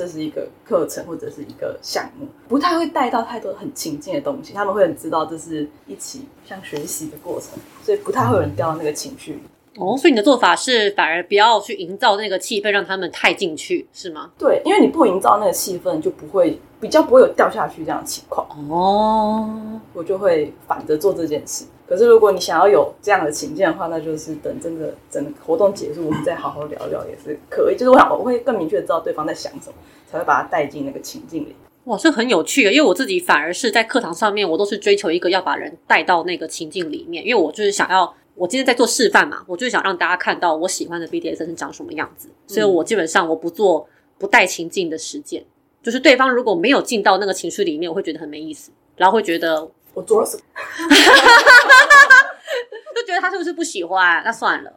[0.00, 9.38] 这是一个课程或者是一个项目，不太会带到太多很情境的东西，他们会很知道这是一起像学习的过程，所以不太会有人掉到那个情绪。
[9.80, 14.30] 哦，所以你的做法是反而不要去营造那个气氛，让他们太进去，是吗？
[14.38, 18.46] 对，因为你不营造那个气氛，就不会比较不会有掉下去这样的情况。
[18.68, 21.64] 哦，我就会反着做这件事。
[21.88, 27.74] 可是如果你想要有这样的情境的话，那就是等真的整个活动结束，我们再好好聊聊也是可以。
[27.74, 29.74] 就是我想我会更明确的知道对方在想什么，
[30.06, 31.56] 才会把他带进那个情境里。
[31.84, 45.44] 哇，这很有趣，因为我自己反而是在课堂上面，我都是追求一个要把人带到那个情境里面，因为我就是想要，我今天在做示范嘛，我就想让大家看到我喜欢的 BDSM 是长什么样子，所以我基本上我不做不带情境的实践，
[45.82, 50.42] 就是对方如果没有进到那个情绪里面，我会觉得很没意思，然后会觉得我做了什么？
[52.96, 54.22] 就觉得他是不是不喜欢？
[54.24, 54.72] 那算了，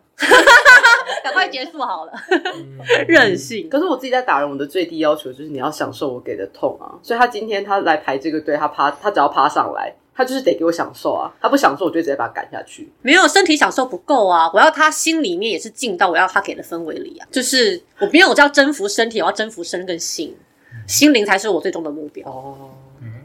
[1.24, 2.12] 赶快结束好了，
[3.08, 3.70] 任性。
[3.70, 7.00] 可是我自己在打人，我的最低要求就是你要享受我给的痛啊。
[7.02, 11.32] 所以他今天他来排这个队，他趴，他只要趴上来，他就是得给我享受啊。
[11.42, 12.92] 他不享受，我就直接把他赶下去。
[13.02, 14.50] 没有身体享受不够啊！
[14.54, 17.28] 我要他心里面也是进到我要他给的氛围里啊。
[17.32, 20.36] 就是我没有我要征服身体，我要征服身跟心，
[20.88, 22.30] 心灵才是我最终的目标。
[22.30, 22.70] 哦，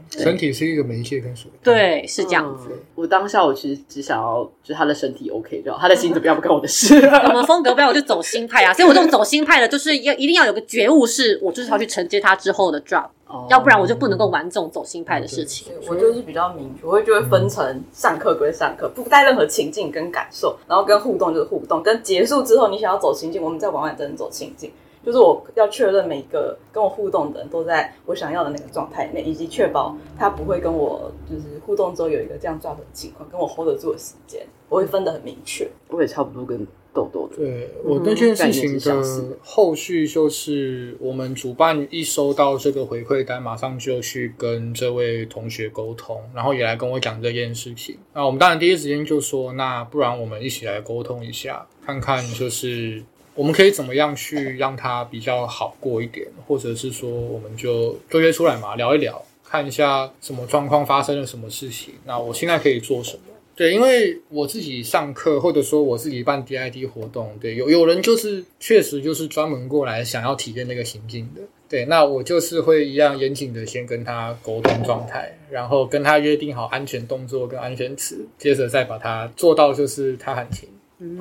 [0.09, 1.75] 身体是一个媒介跟手段。
[1.75, 2.69] 对，是这样子。
[2.71, 6.93] 嗯我当下我其实只想要，就是他的身体 OK 就好，他的心怎么样不关我的事。
[7.27, 15.67] 我们风格不要我就走心派啊，所以我这种走心派的，就是要一定要有个觉悟，是我就是要去承接他之后的 drop，哦要不然我就不能够玩这种走心派的事情。
[15.87, 24.69] 我就是比较明确，我会就会分成上课归上课，不带任何情境跟感受，然后跟互动就是互动，跟结束之后你想要走情境，我们再完完整整走情境。
[25.05, 35.69] 就是我要确认每一个跟我互动的人都在我想要的那个状态内，以及确保他不会跟我就是互动之后有一个这样 drop 的情况，跟我 hold 得住的时间，我会分得很明确。
[35.89, 37.37] 我也差不多跟豆豆的。
[37.37, 47.97] 对我那件事情的后续就是，我们主办一收到这个回馈单，马上就去跟这位同学沟通，然后也来跟我讲这件事情。
[48.13, 53.03] 那我们当然第一时间就说，那不然我们一起来沟通一下，看看就是
[53.39, 63.21] 我们可以怎么样去让他比较好过一点，或者是说我们就就约出来嘛，聊一聊，看一下什么状况发生了什么事情，那我现在可以做什么。
[63.55, 80.67] 对，因为我自己上课，或者说我自己办 DID 活动，对，有有人就是确实就是专门过来想要体验那个情境的，对，那我就是会一样严谨的先跟他沟通状态，然后跟他约定好安全动作跟安全词，接着再把它做到就是他喊停，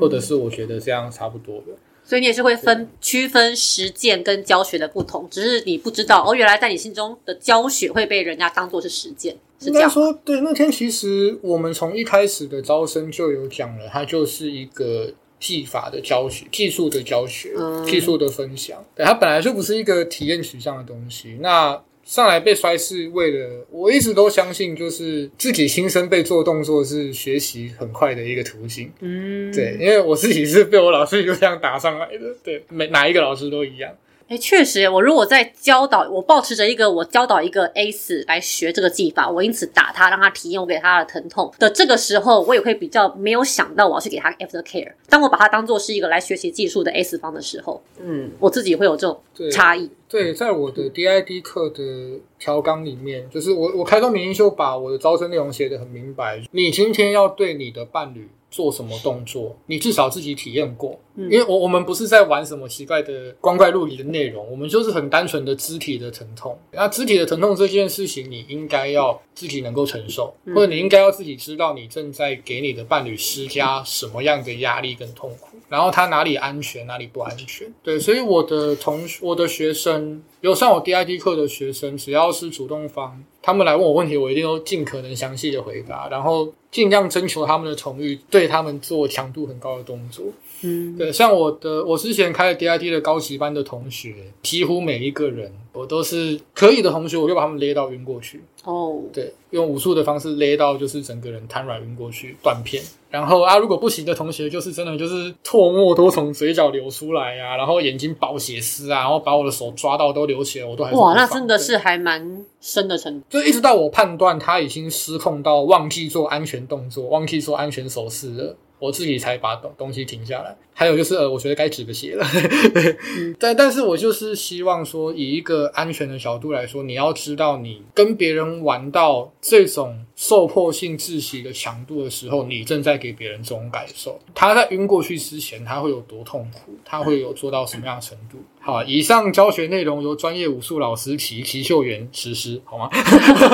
[0.00, 1.72] 或者是我觉得这样差不多的。
[2.08, 9.90] 所以你也是会分区分实践跟教学的不同，只是你不知道哦，原来在你心中的教学会被人家当做是实践，是应该这样。
[9.90, 18.82] 说，对那天其实我们从一开始的招生就有讲了，它就是一个技法的教学、技术的教学、嗯技术的分享。
[18.96, 21.36] 对，它本来就不是一个体验取向的东西。
[21.42, 28.90] 那上来被摔是为了，我一直都相信，就是自己亲身被做动作是学习很快的一个途径。
[29.00, 32.34] 嗯，对，因为我自己是被我老师就这样打上来的。
[32.42, 33.92] 对，每哪一个老师都一样。
[34.28, 44.92] 哎，确实，我如果在教导，我保持着一个我教导一个 A 死来学这个技法，我因此打他，让他体验我给他的疼痛的这个时候，我也会比较没有想到我要去给他 after care。
[45.10, 49.90] 当我把它当做是一个来学习技术的 S 方的时候，嗯，我自己会有这种对差异。
[50.08, 56.42] 对，在我的 DID 课的调纲里面，就是我我开宗明义就把我的招生内容写得很明白。
[56.52, 66.58] 你今天要对你的伴侣做什么动作，你至少自己体验过，因为我我们不是在玩什么奇怪的光怪陆离的内容，我们就是很单纯的肢体的疼痛。
[66.72, 77.70] 那肢体的疼痛这件事情，你应该要自己能够承受，或者你应该要自己知道你正在给你的伴侣施加什么样的压力跟痛苦，然后他哪里安全，哪里不安全。
[77.82, 79.97] 对，所以我的同学我的学生
[80.40, 90.26] 有上我 DID 课的学生，只要是主动方，他们来问我问题，我一定都尽可能详细的回答，然后尽量征求他们的同意，对他们做强度很高的动作。
[90.62, 98.42] 嗯，对，像我的我之前开的 DIT 的高级班的同学，几乎每一个人我都是可以的同学，我就把他们勒到晕过去。
[98.64, 102.82] 哦，对，用武术的方式勒到就是整个人瘫软晕过去，断片。
[103.08, 113.26] 然后啊，如果不行的同学，就是真的就是唾沫都从嘴角流出来啊、然后眼睛爆血丝啊，然后把我的手抓到都流血了，我都还是哇，那真的是还蛮深的程度。
[113.30, 120.56] 就一直到我判断他已经失控到忘记做安全动作、忘记做安全手势了，我自己才把东东西停下来。
[120.72, 122.24] 还有就是，呃，我觉得该止个血了。
[122.72, 134.18] 对，但但是我就是希望说，以一个安全的角度来说，你要知道，你跟别人玩到这种受迫性窒息的强度的时候，你正在给别人这种感受。
[134.34, 136.76] 他在晕过去之前，他会有多痛苦？
[136.84, 138.36] 他会有做到什么样的程度？
[138.58, 142.90] 好，以上教学内容由专业武术老师齐齐秀元实施，好吗？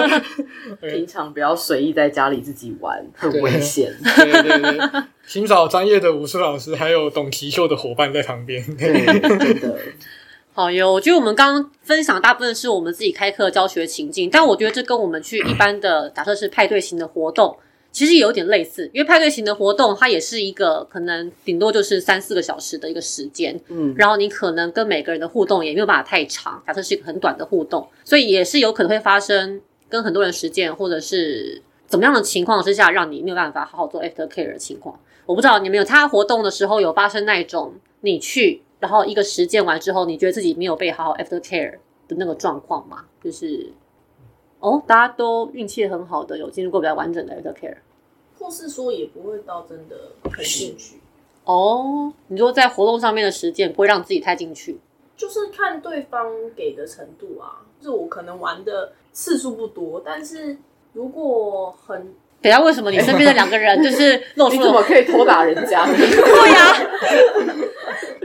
[0.81, 3.95] 平常不要随意在家里自己玩， 很危险。
[4.03, 8.65] 对对对，请找专业的武术老师，还有懂齐秀的伙伴在旁边。
[8.75, 9.79] 对，真的。
[10.57, 17.57] 好哟，我觉得我们刚刚分享大部分是我们自己开课教学情境，但我觉得这跟我们去一般的假设是派对型的活动，
[17.91, 18.89] 其实也有点类似。
[18.95, 34.97] 因为派对型的活动，它也是一个可能顶多就是三四个小时的一个时间，嗯，然后你可能跟每个人的互动也没有办法太长，假设是一个很短的互动，所以也是有可能会发生跟很多人实践或者是怎么样的情况之下，让你没有办法好好做 after care 的情况。
[35.27, 41.73] 我不知道你们有参加活动的时候有发生那一种你去，然后一个实践完之后，你觉得自己没有被好好 after care
[42.07, 43.07] 的那个状况吗？
[43.23, 43.73] 就是
[44.61, 47.77] 哦，大家都运气很好的有进入过比较完整的 after care。
[48.39, 49.97] 或是说也不会到真的
[50.31, 50.97] 很进去，
[51.45, 54.79] 哦，你说在活动上面的实践不会让自己太进去，
[55.17, 57.63] 就是看对方给的程度啊。
[57.81, 60.59] 就是我可能玩的次数不多，但是
[60.93, 64.83] 如果很等一下为什么你身边的两个人就是 露出你怎么？
[64.83, 65.85] 可以偷打人家？
[65.89, 66.91] 对呀、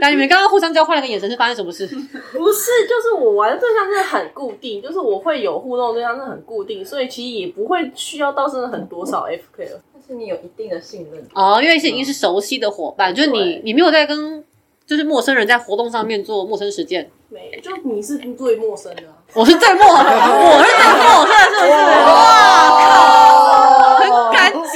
[0.00, 1.86] 那你们刚刚互相交换了个眼神，是发生什么事？
[2.32, 9.80] 不是，就是我玩的对象真的很固定，就是我会有互动的对象真的很固定，所以其实也不会需要到真的很多少 FK 了。
[9.92, 14.42] 但是你有一定的信任，哦，因为是已经是熟悉的伙伴，就是你对你没有在跟
[14.86, 17.10] 就是陌生人在活动上面做陌生实践。
[17.28, 21.70] 没，就你是最陌生的啊、我是最陌，我是最陌生的，是不是？
[21.70, 22.18] 哇，
[22.66, 23.39] 很敢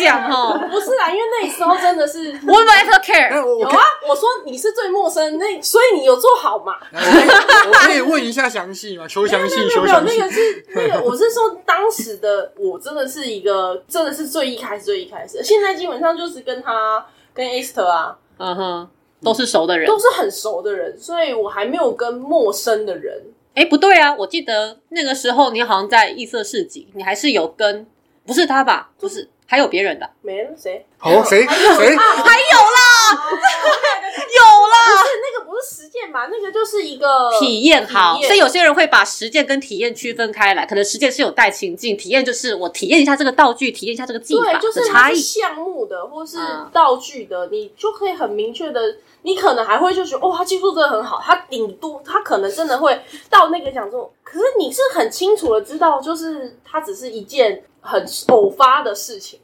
[0.05, 0.59] 讲哦。
[0.70, 6.76] 不是啊，因为那时候真的是我们 after care，那我我可以有啊，我说你是最陌生，那所以你有做好嘛？
[6.92, 9.07] 我可以问一下详细吗？
[9.09, 10.24] 求详细，没有没有，求详细那。
[10.26, 18.88] 个是 那个，我是说当时的我真的是一个真的是最一开始最一开始，现在基本上就是跟他跟 Esther 啊嗯哼，
[19.22, 19.86] 都是熟的人。
[19.86, 23.22] 都是很熟的人，所以我还没有跟陌生的人。
[23.55, 27.86] 哎，不对啊，我记得那个时候你好像在异色市集，你还是有跟，
[28.26, 28.90] 不是他吧？
[28.98, 30.09] 不是，还有别人的。
[30.22, 30.84] 没了谁？
[31.01, 31.49] 哦，谁谁？
[31.49, 34.74] 还有啦，有啦。
[35.05, 36.28] 不是那个不是实践吧？
[36.30, 45.16] 那个就是一个体验好，所以有些人会把实践跟体验区分开来，可能实践是有带情境，体验就是我体验一下这个道具，体验一下这个技法对，就是的差异。
[45.16, 48.80] 项目的或是嗯道具的，你就可以很明确的，
[49.22, 59.41] 你可能还会就觉得哦，他技术真的很好，他顶多他可能真的会到那个讲座，可是你是很清楚的知道，就是它只是一件很偶发的事情，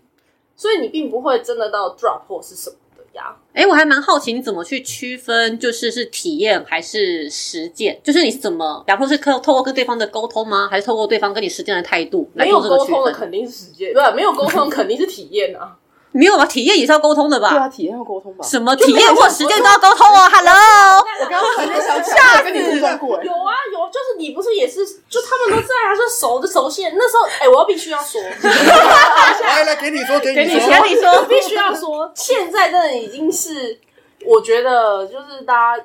[0.57, 3.36] 所以你并不会真的到 drop 或是什么的呀。
[3.53, 8.01] 哎，我还蛮好奇你怎么去区分，就是是体验还是实践？
[8.03, 10.66] 就是你是怎么，比方说是透透过跟对方的沟通吗？
[10.70, 13.12] 还是透过对方跟你实践的态度来没有做这个区沟通的？
[13.12, 14.11] 肯定是实践，对吧？
[14.12, 15.76] 没有沟通肯定是体验啊。
[16.12, 16.45] 没有吧？
[16.45, 17.51] 体验也是要沟通的吧？
[17.51, 18.45] 对啊，体验要沟通吧。
[18.45, 23.20] 什么体验或实践都要沟通哦？Hello，我刚刚还在想吓跟你互动过。
[24.61, 26.92] 也是，就他们都在啊，就熟的熟线。
[26.96, 30.70] 那时候，哎、我要必须要说，来来，给你说，给你说。
[30.82, 33.78] 给你说，必须要说，现在真的已经是，
[34.24, 35.84] 我觉得就是大家，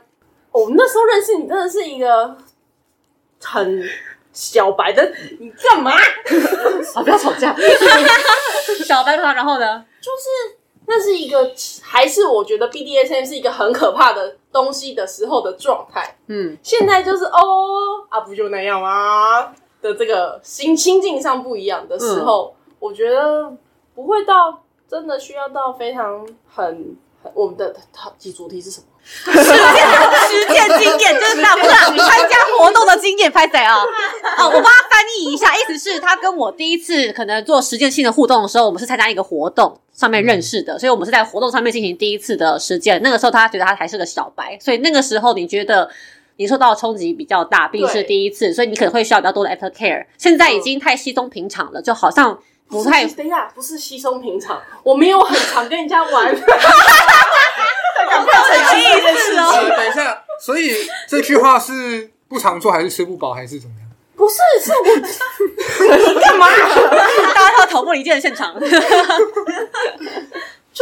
[0.52, 2.36] 我们那时候认识你，真的是一个
[3.42, 3.82] 很
[4.34, 5.94] 小白的，你干嘛？
[6.96, 7.56] 啊，不要吵架。
[8.86, 9.86] 小白胖，然后呢？
[10.02, 10.58] 就是
[10.88, 16.18] 那是一个，还是我觉得 BDSM 是一个很可怕的东西的时候的状态。
[16.28, 19.54] 嗯，现在就是哦啊，不就那样吗？
[19.82, 23.52] 的这个心心境上不一样的时候，我觉得
[23.94, 28.88] 不会到真的需要到非常很很我们的它主题是什么？
[29.06, 33.76] 实践经验就是那不是参加活动的经验，拍谁啊？
[34.38, 43.02] 哦，我帮他翻译一下，意思是他跟我第一次可能做实践性的互动的时候，我们是参加一个活动上面认识的，所以我们是在活动上面进行第一次的实践。
[43.02, 45.90] 那个时候他觉得他还是个小白，所以那个时候你觉得。
[46.38, 50.06] 你受到的冲击比较大，毕竟是第一次，所以你可能会需要比较多的 after care。
[50.18, 52.38] 现在已经太稀松平常了，就好像
[52.68, 56.36] 不太是等一下，不是稀松平常，我没有很常跟人家玩。
[57.96, 59.50] 很意的事哦。
[59.54, 60.72] 呃，等一下，所以
[61.08, 63.90] 这句话是不常做，还是吃不饱，还是怎么样？
[64.16, 64.86] 不是，是我
[65.98, 66.48] 你 干嘛？
[67.34, 68.70] 大家到头部离间的现场， 就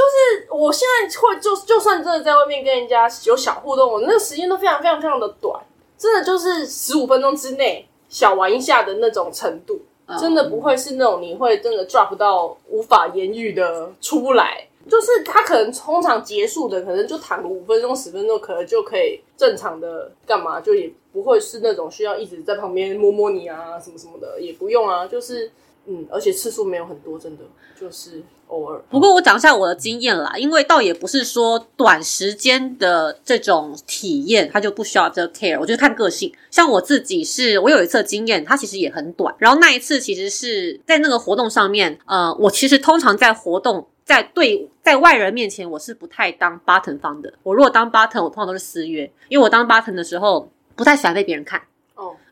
[0.01, 5.59] 是我现在会就就算真的在外面跟人家有小互动，我那个时间都非常非常非常的短，
[5.97, 9.81] 真的就是十五分钟之内小玩一下的那种程度，
[10.19, 14.67] 真的不会是那种你会真的 drop 到无法言喻的出不来。
[14.89, 25.07] 就是他可能通常结束的，可能就躺个五分钟、十分钟，可能就可以正常的干嘛，就也不会是那种需要一直在旁边摸摸你啊，什么什么的，也不用啊。
[25.07, 25.51] 就是
[25.85, 27.43] 嗯，而且次数没有很多，真的
[27.79, 28.81] 就是偶尔。
[28.89, 36.33] 不过我讲一下我的经验啦，因为倒也不是说短时间的这种体验，它就不需要这个 care，我就看个性。
[36.49, 39.35] 像我自己是，我有一次经验，它其实也很短。
[39.37, 47.33] 然后那一次其实是在那个活动上面，呃，我其实通常在活动在对在外人面前，我是不太当 button 方的。
[47.43, 50.49] 我如果当 button，我通常都是私约，因为我当 button 的时候。
[50.75, 51.61] 不太喜欢被别人看。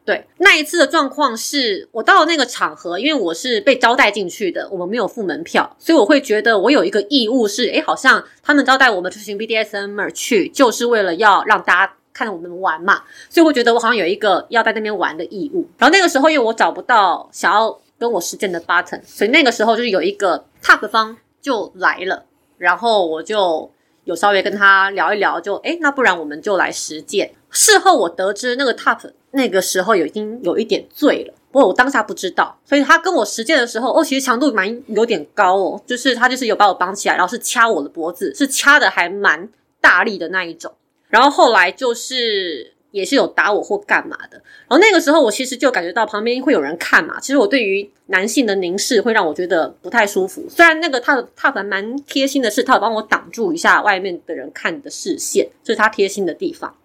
[0.04, 15.68] 对，那一次的状况是我到了那个场合，因为我是被招待进去的，我们没有付门票，所以我会觉得我有一个义务是，诶，好像他们招待我们出行 BDSM 去，就是为了要让大家看我们玩嘛，所以我觉得我好像有一个要在那边玩的义务。
[15.78, 22.26] 然后那个时候，因为我找不到想要跟我实践的 button，所以那个时候就是有一个 top 方就来了，
[22.58, 23.72] 然后我就
[24.06, 27.32] 有稍微跟他聊一聊，就诶，那不然我们就来实践。
[27.52, 28.98] 事后我得知那个 top
[29.32, 39.48] 那个时候有已经有一点醉了，不过我当下不知道，所以他跟我实践的时候，哦，其实强度蛮有点高哦，就是他就是有把我绑起来，然后是掐我的脖子，是掐的还蛮
[39.80, 40.74] 大力的那一种，
[41.10, 56.76] 然后后来就是也是有打我或干嘛的，然后那个时候我其实就感觉到旁边会有人看嘛，其实我对于男性的凝视会让我觉得不太舒服，虽然那个他的他还蛮贴心的是，他有帮我挡住一下外面的人看的视线，这是他贴心的地方。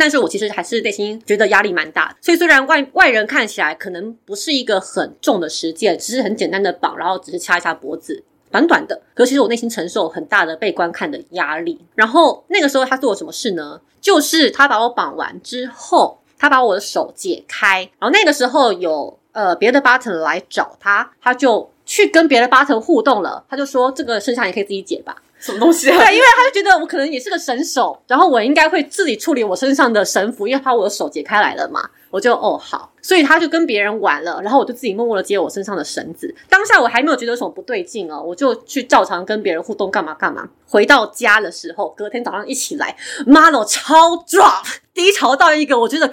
[0.00, 11.78] 但是我其实还是内心觉得压力蛮大的，所以虽然外外人看起来可能不是一个很重的实践，只是很简单的绑，然后只是掐一下脖子，短短的，可是其实我内心承受很大的被观看的压力。
[11.94, 13.78] 然后那个时候他做了什么事呢？
[14.00, 25.22] 就是他把我绑完之后，他把我的手解开，然后那个时候有呃别的 button 来找他，他就去跟别的 button 互动了，他就说这个剩下你可以自己解吧。
[25.40, 25.96] 什么东西啊？
[25.96, 31.88] 对，因为他就觉得我可能也是个神手，然后我应该会自己处理我身上的神符，因为怕我的手解开来了嘛。
[32.10, 36.34] 我就哦好，所以他就跟别人玩了，然后我就自己默默的接我身上的绳子。
[36.48, 40.48] 当下我还没有觉得有什么不对劲哦，我就去照常跟别人互动，干嘛干嘛。
[40.66, 46.10] 回到家的时候，隔天早上一起来，妈的，我超 drop，低潮到一个我觉得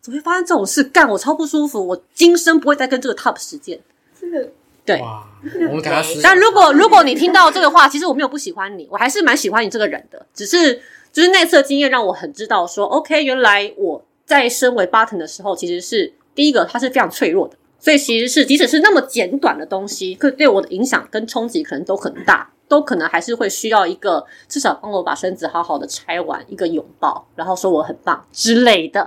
[0.00, 3.80] 怎么会发生这种事，干我超不舒服，我今生不会再跟这个 top 实践。
[4.20, 4.48] 这个
[4.84, 5.24] 对，哇，
[5.68, 10.26] 我们给他实但如果如果你听到这个话，其实我没有不喜欢你，我还是蛮喜欢你这个人的。
[10.34, 10.80] 只是
[11.12, 17.56] 就是那次的经验让我很知道说，OK，原来我在身为 button 的时候，其实是第一个，它是非常脆弱的。
[17.78, 29.04] 所以其实是即使是那么简短的东西，可对我的影响跟冲击可能都很大，都可能还是会需要一个至少帮我把身子好好的拆完，一个拥抱，然后说我很棒之类的。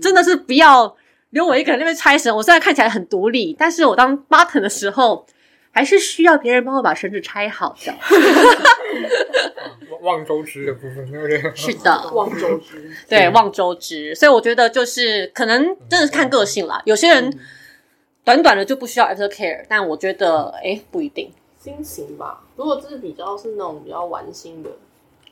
[0.00, 0.96] 真的是不要
[1.30, 2.34] 留我一个人在那边拆绳。
[2.36, 5.26] 我虽然看起来很独立，但是我当 button 的时候，
[5.70, 7.94] 还是需要别人帮我把绳子拆好的。
[10.02, 11.54] 望周知的部分，对不对？
[11.54, 14.14] 是的，望周知，对，望周知。
[14.14, 16.80] 所以我觉得就是可能真的是看个性啦。
[16.84, 17.36] 有些人
[18.24, 21.32] 短短的就不需要 after care，但我觉得哎不一定。
[21.58, 22.44] 心情吧。
[22.54, 24.70] 如果这是比较是那种比较玩心的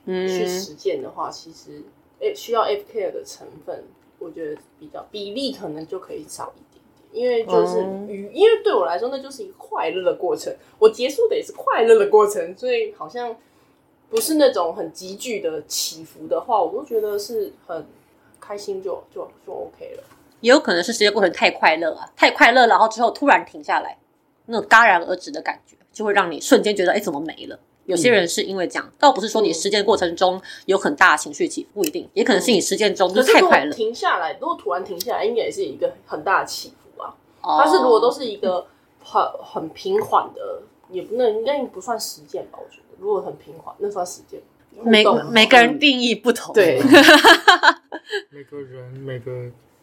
[0.07, 1.81] 嗯去嗯，实践的话，其实
[2.19, 3.85] 诶需要 F care 的成分，
[4.25, 7.79] 我觉得比较比例可能就可以少一点点，因为就是
[8.33, 13.37] 因为对我来说，那就是一个快乐的过程，我结束的也是快乐的过程，所以好像
[14.09, 17.87] 不是那种很急剧的起伏的话，我都觉得是很
[18.41, 20.03] 开心就就就 OK 了。
[20.41, 23.99] 也有可能是时间过程太快乐啊，太快乐，然后之后突然停下来，
[24.47, 27.59] 那种戛然而止的感觉，就会让你瞬间觉得哎怎么没了。
[27.87, 33.73] 有些人是因为这样，倒不是说你实践过程中有很大的情绪起伏，不一定，也可能是你实践中就太快乐。
[33.73, 37.15] 停下来，如果突然停下来，应该也是一个很大的起伏啊。
[37.43, 38.67] 哦它是如果都是一个
[39.03, 42.59] 很很平缓的，也不能应该不算实践吧？
[42.59, 44.41] 我觉得如果很平缓，那算实践。
[44.83, 46.81] 每每个人定义不同，对，
[48.31, 49.31] 每个人每个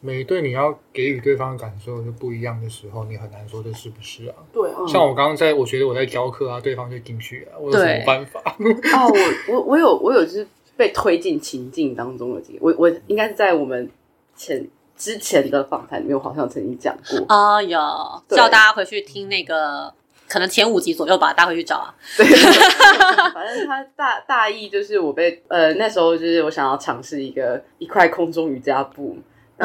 [0.01, 4.35] 每对你要给予对方的感受就不一样的时候，你很难说这是不是啊？
[4.51, 8.41] 对啊，像我刚刚在，我觉得我在教课啊，对方就进去啊，我有什么办法？
[8.57, 9.13] 哦，
[9.47, 13.89] 我我我有我有就是被推进情境当中的我我应该是在我们
[14.35, 17.79] 前之前的访谈里面，我好像曾经讲过，啊有。
[18.27, 18.35] 对。
[18.35, 19.93] 叫大家回去听那个，
[20.27, 21.93] 可能前五集左右吧，大家回去找啊。
[22.17, 22.25] 对，
[23.33, 29.17] 反正他大大意就是我被呃那时候就是我想要尝试一个一块空中瑜伽布，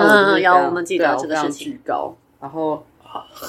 [0.02, 2.84] 嗯有非常我们记得这个事情巨高，然后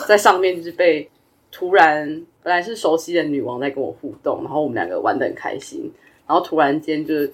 [0.08, 1.10] 在上面就是被
[1.52, 5.92] 突然本来是熟悉的女王在跟我互动，然后我们两个玩的很开心，
[6.26, 7.32] 然后突然间就是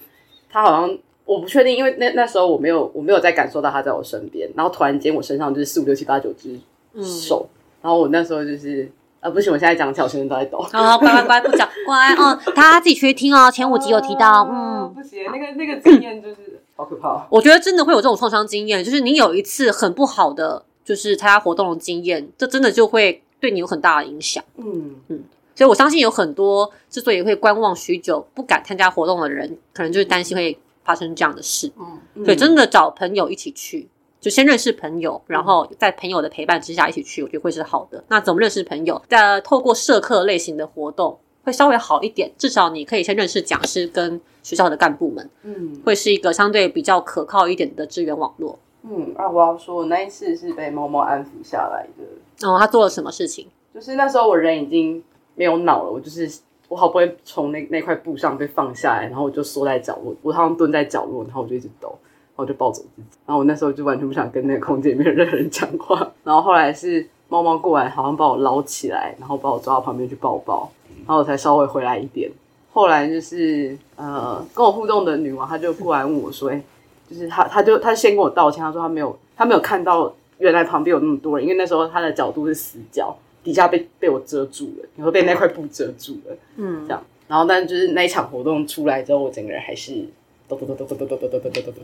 [0.50, 0.98] 他好像。
[1.26, 6.60] 我不确定，因为那那时候我没有我没有再感受到他在我身边，然后突然间我身上就是四五六七八九只
[6.92, 7.48] 嗯手，
[7.80, 8.86] 然后我那时候就是
[9.20, 10.58] 啊不行，我现在讲起来我全身都在抖。
[10.60, 13.50] 好，乖乖乖，不讲乖嗯，大家自己去听哦。
[13.50, 17.26] 前五集有提到，嗯，不行，那个那个经验就是好可怕。
[17.30, 24.42] 我觉得真的会有这种创伤经验，就是你有一次很不好的，就是参加活动的经验，这真的就会对你有很大的影响。
[24.56, 25.22] 嗯嗯，
[25.54, 31.70] 所以我相信有很多之所以会观望许久、不敢参加活动的人，可能就是担心会发生这样的事。
[31.78, 33.88] 嗯所以真的找朋友一起去，
[34.20, 38.02] 就先认识朋友，然后在朋友的陪伴之下一起去，我觉得会是好的。
[38.08, 39.00] 那怎么认识朋友？
[39.08, 48.58] 在透过社课类型的活动会稍微好一点，至少你可以先认识讲师跟学校的干部们，嗯会是一个相对比较可靠一点的资源网络。
[48.82, 53.46] 嗯，啊，我要说，我那一次是被猫猫安抚下来的，哦，他做了什么事情？
[53.72, 55.02] 就是那时候我人已经
[55.34, 56.30] 没有脑了，我就是
[56.68, 70.70] 我好不容易从那那块布上被放下来，然后我就缩在角落，我好像蹲在角落，然后我就一直抖，然后我就抱走自己，然后我那时候就完全不想跟那个空间里面任何人讲话，然后后来是猫猫过来，好像把我捞起来，然后把我抓到旁边去抱抱，
[71.06, 72.30] 然后我才稍微回来一点。
[72.72, 76.62] 后来就是呃，跟我互动的女王，她就过来问我说：“哎、
[77.08, 87.04] 就是她，她就她先跟我道歉，她说她没有，她没有看到原来旁边有那么多人，因为那时候她的角度是死角，底下被被我遮住了，然后被那块布遮住了，嗯这，样。
[87.28, 90.04] 然后，但就是那一场活动出来之后，我整个人还是
[90.46, 91.82] 抖抖抖抖抖抖抖抖抖抖抖抖抖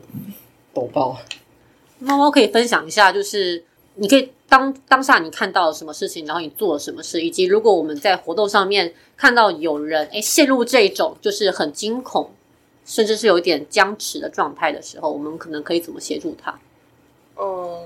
[0.75, 1.17] 抖爆。
[1.99, 3.63] 猫猫可以分享一下，就是
[4.01, 12.31] 你可以当当下你看到了什么事情，然后你做了什么事，以及如果我们在活动上面看到有人哎陷入这种就是很惊恐，
[12.87, 16.59] 甚至是有一点僵持的状态的时候，我们可能可以怎么协助他？
[17.37, 17.79] 嗯，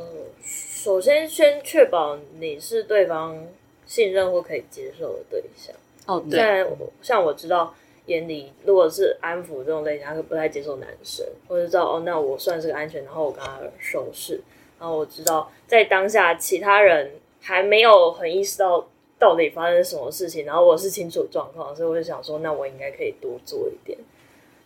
[0.45, 3.37] 首先先确保你是对方
[3.85, 5.75] 信任或可以接受的对象。
[6.07, 7.75] 哦，对，像我像我知道
[8.07, 14.41] 眼里如果是安抚这种类型，他不太接受男生，我就知道哦，那我算是个安全，然后我跟他熟识，
[14.85, 18.87] 然后我知道在当下其他人还没有很意识到
[19.19, 23.99] 到底发生什么事情，然后我是清楚状况，所以我就想说，那我应该可以多做一点。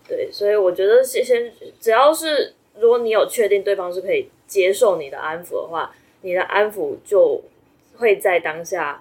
[0.08, 7.40] 对，所以我觉得先先只要是如果你有确定对方是可以接受你的安抚的话，你的安抚就
[7.98, 9.00] 会在当下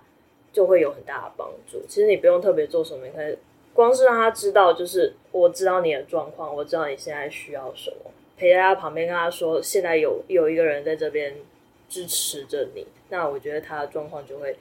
[0.53, 1.81] 就会有很大的帮助。
[1.87, 3.35] 其实你不用特别做什么，你可以
[3.73, 11.35] 光是让他知道，就是我知道你的状况，我知道你现在需要什么，陪在他旁边跟他说，现在有有一个人在这边
[11.89, 14.55] 支持着你，那我觉得他的状况就会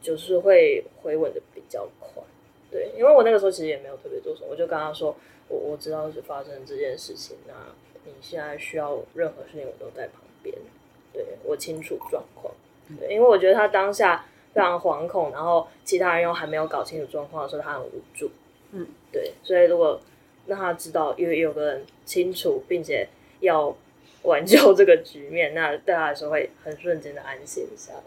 [0.00, 2.22] 就是会回稳的比较快。
[2.70, 5.16] 对，因为我那个时候其实也没有特别做什么，我就跟他说，
[5.48, 7.54] 我我知道是发生这件事情，那
[8.04, 10.54] 你现在需要任何事情，我都在旁边，
[11.12, 12.52] 对我清楚状况。
[13.00, 18.30] 对，因为我觉得他当下非常惶恐，然后其他人又还没有搞清楚状况的时候，他很无助。
[18.72, 20.00] 嗯，对，所以如果
[20.46, 23.08] 让他知道有有个人清楚，并且
[23.40, 23.76] 要
[24.22, 28.02] 挽救这个局面，那对他来说会很瞬间的安心下来。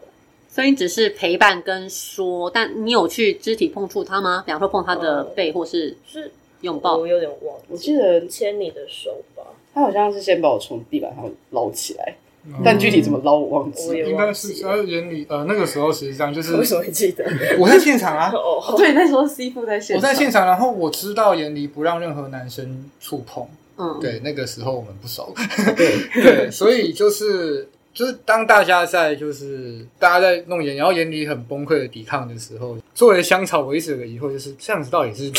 [0.48, 4.42] 所以你只是陪伴跟说，但你有去肢体碰触他吗？
[4.44, 6.30] 比方说碰他的背，或是是
[6.62, 7.06] 拥抱我？
[7.06, 12.16] 有点忘我，记得牵你的手吧，他好像是先把我从地板上捞起来，
[12.64, 14.08] 但具体怎么捞我忘记了。
[14.08, 14.32] 应该。
[14.32, 17.24] 是在原理呃那个时候实际上就是为什么会记得？
[17.58, 23.46] 我在现场啊， 哦，对，那时候 C 傅在现场，我在现场，然后我知道严离不让任何男生触碰。
[23.76, 25.34] 嗯，对，那个时候我们不熟，
[25.76, 35.30] 对 对，所以就是就是当大家在就是大家在弄眼，然后眼里很崩溃的抵抗的时候，作为香草，我一直有个疑惑，就是这样子到底是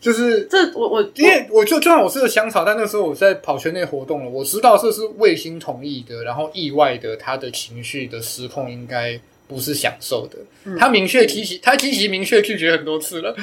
[0.00, 9.18] 就是这我我因为我就就算我是个香草，但那时候我在跑圈内活动了，我知道这是卫星同意的，然后意外的他的情绪的失控应该
[9.48, 10.38] 不是享受的，
[10.78, 13.34] 他明确提起，他提起明确拒绝很多次了，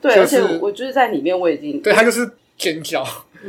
[0.00, 3.04] 对，就而且我就是在里面我已经对他就是尖叫，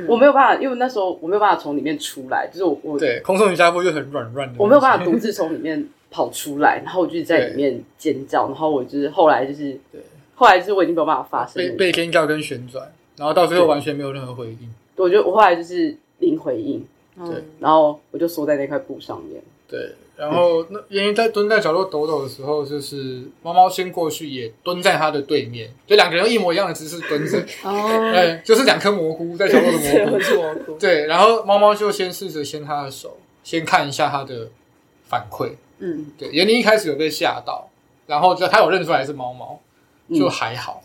[0.07, 10.01] 我没有办法，因为那时候我没有办法从里面出来，就是我我对，空中瑜伽布就很软软的，我没有办法独自从里面跑出来，然后我就在里面尖叫，然后我就是后来就是对，
[10.35, 14.73] 后来就是我已经没有办法发声被，被尖叫跟旋转，然后到最后完全没有任何回应。
[14.95, 16.85] 我觉得我后来就是零回应，
[17.17, 17.35] 对。
[17.35, 19.41] 嗯然后我就缩在那块布上面，
[19.72, 30.19] 对，然后那妍妍在蹲在角落抖抖的时候，就是猫猫先过去也蹲在它的对面，就两个人用一模一样的姿势蹲着，哦，对，就是两颗蘑菇在角落的蘑菇。
[30.19, 30.78] 是蘑菇。
[30.78, 34.49] 对，然后猫猫就先试着牵它的手，先看一下它的
[35.07, 35.51] 反馈。
[35.80, 37.69] 嗯，对，妍妮一开始有被吓到，
[38.07, 39.57] 然后就它有认出来是猫猫，
[40.13, 40.84] 就嗯还好。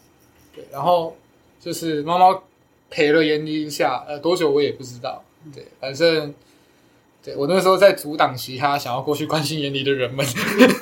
[0.55, 1.17] 对，然后
[1.61, 2.45] 就是猫猫
[2.89, 5.25] 陪了妍妮一下，呃，多久我也不知道。
[5.53, 6.33] 对，反正
[7.27, 10.25] 对我那时候在阻挡其他想要过去关心眼里的人们。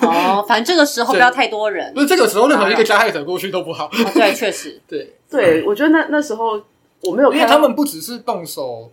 [0.03, 2.01] 哦，反正这个时候不要太多人不。
[2.03, 3.86] 是这个时候，任何一个加害者过去都不好。
[3.86, 6.62] 哦对，确实， 对，对我觉得那那时候
[7.01, 8.90] 我没有因为他们不只是动手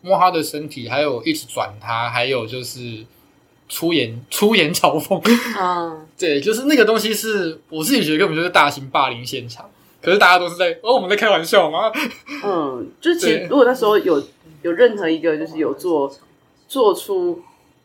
[0.00, 3.04] 摸他的身体，还有一直转他，还有就是
[3.68, 5.20] 出言出言嘲讽。
[5.60, 9.68] 嗯， 对，就是那个东西是我自己觉得根本就是大型霸凌现场。
[10.00, 11.90] 可是大家都是在哦，我们在开玩笑吗？
[12.44, 14.22] 嗯，就是其实如果那时候有
[14.60, 16.14] 有任何一个就是有做
[16.74, 17.40] 做出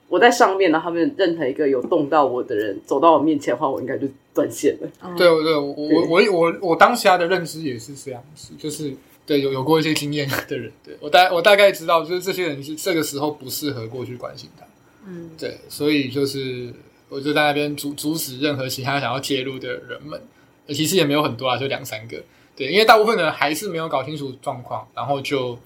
[0.08, 5.16] 我在上面，然后他们任何一个有动到我的人走到我面前的话，我应该就断线了。
[5.16, 8.92] 对对，我我我我我当下的认知也是这样子，就是
[9.28, 14.66] 对有有过一些经验的人，对我大我大概知道，就是这些人是这个时候不适合过去关心他。
[15.06, 16.74] 嗯，对，所以就是
[17.10, 20.20] 我就在那边阻阻止任何其他想要介入的人们，
[20.66, 22.18] 呃其实也没有很多啊，就两三个。
[22.56, 25.58] 对，因为大部分人还是没有搞清楚状况，然后就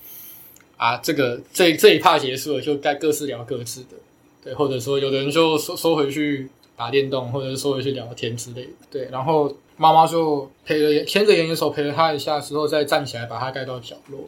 [0.84, 3.96] 啊，这个这这一趴结束了，就该各自聊各自的，
[4.44, 14.28] 对，或者说有的人就收收回去打电动，或者是收回去聊天之类的，对，然后妈妈就陪了牵着妍妍手陪了她一下之后，再站起来把她带到角落。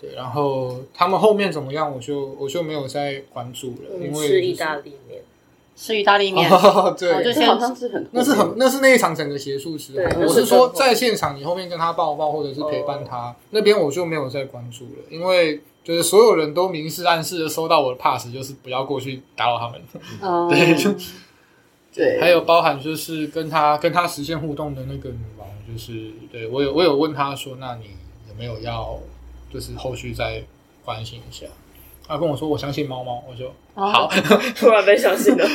[0.00, 5.22] 对，然后他们后面怎么样，我就我就没有再关注了，因为、就是、吃意大利面，
[5.76, 19.82] 吃意大利面，哦、 对，就好像是很那是很那是那一场整个结束之后，我是说在现场你后面跟他抱抱或者是陪伴他、哦、那边我就没有再关注了，因为就是所有人都明示暗示的收到我的 pass，就是不要过去打扰他们，
[20.22, 20.90] 哦、 对，就
[21.92, 27.90] 对，还有包含就是跟他跟他实现互动的那个女王，就是对我有我有问他说，那你
[28.28, 28.98] 有没有要
[29.52, 30.42] 就是后续再
[30.84, 31.46] 关心一下？
[32.06, 34.10] 他跟我说我相信猫猫，我就、哦、好，
[34.54, 35.46] 突然被相信了。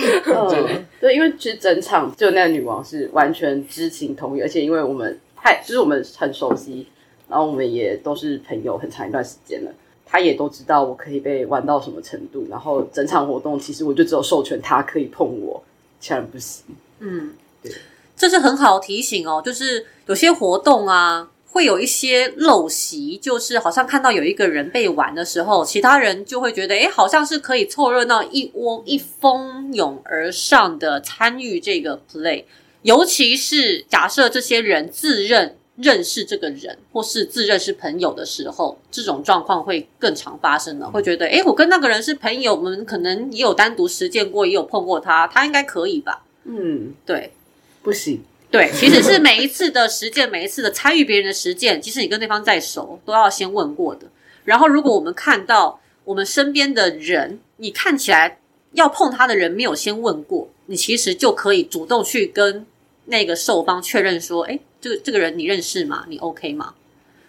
[0.50, 6.88] 对 对，因为其实整场就那个女王是完全知情同意，而且因为我们太就是我们很熟悉，
[7.28, 9.72] 然后我们也都是朋友很长一段时间了，
[10.06, 15.64] 他也都知道我可以被玩到什么程度，然后整场活动其实我就只有授权他可以碰我，
[16.00, 16.66] 其他人不行。
[16.97, 17.72] 嗯，对，
[18.18, 21.30] 这是很好提醒哦，就是有些活动啊。
[21.52, 32.43] 会有一些陋习，就是好像看到有一个人被玩的时候，其他人就会觉得，哎，好像是可以凑热闹，一窝一蜂拥而上的参与这个 play。
[32.84, 40.89] 尤其是假设这些人自认认识这个人，或是自认是朋友的时候，这种状况会更常发生了。
[40.91, 46.24] 会觉得，哎，我跟那个人是朋友，我们可能也有单独实践过，也有碰过他，他应该可以吧？
[46.45, 47.34] 嗯，对，
[47.82, 48.24] 不行。
[48.52, 54.08] 对，其实是每一次的实践，每一次的参与别人的实践，即使你跟对方再熟，都要先问过的。
[54.43, 58.39] 然后，如果我们看到我们身边的人，你看起来
[58.72, 62.66] 要碰他的人没有先问过，你其实就可以主动去跟
[63.06, 66.06] 那个受方确认说：“哎，这个这个人你认识吗？
[66.10, 66.74] 你 OK 吗？”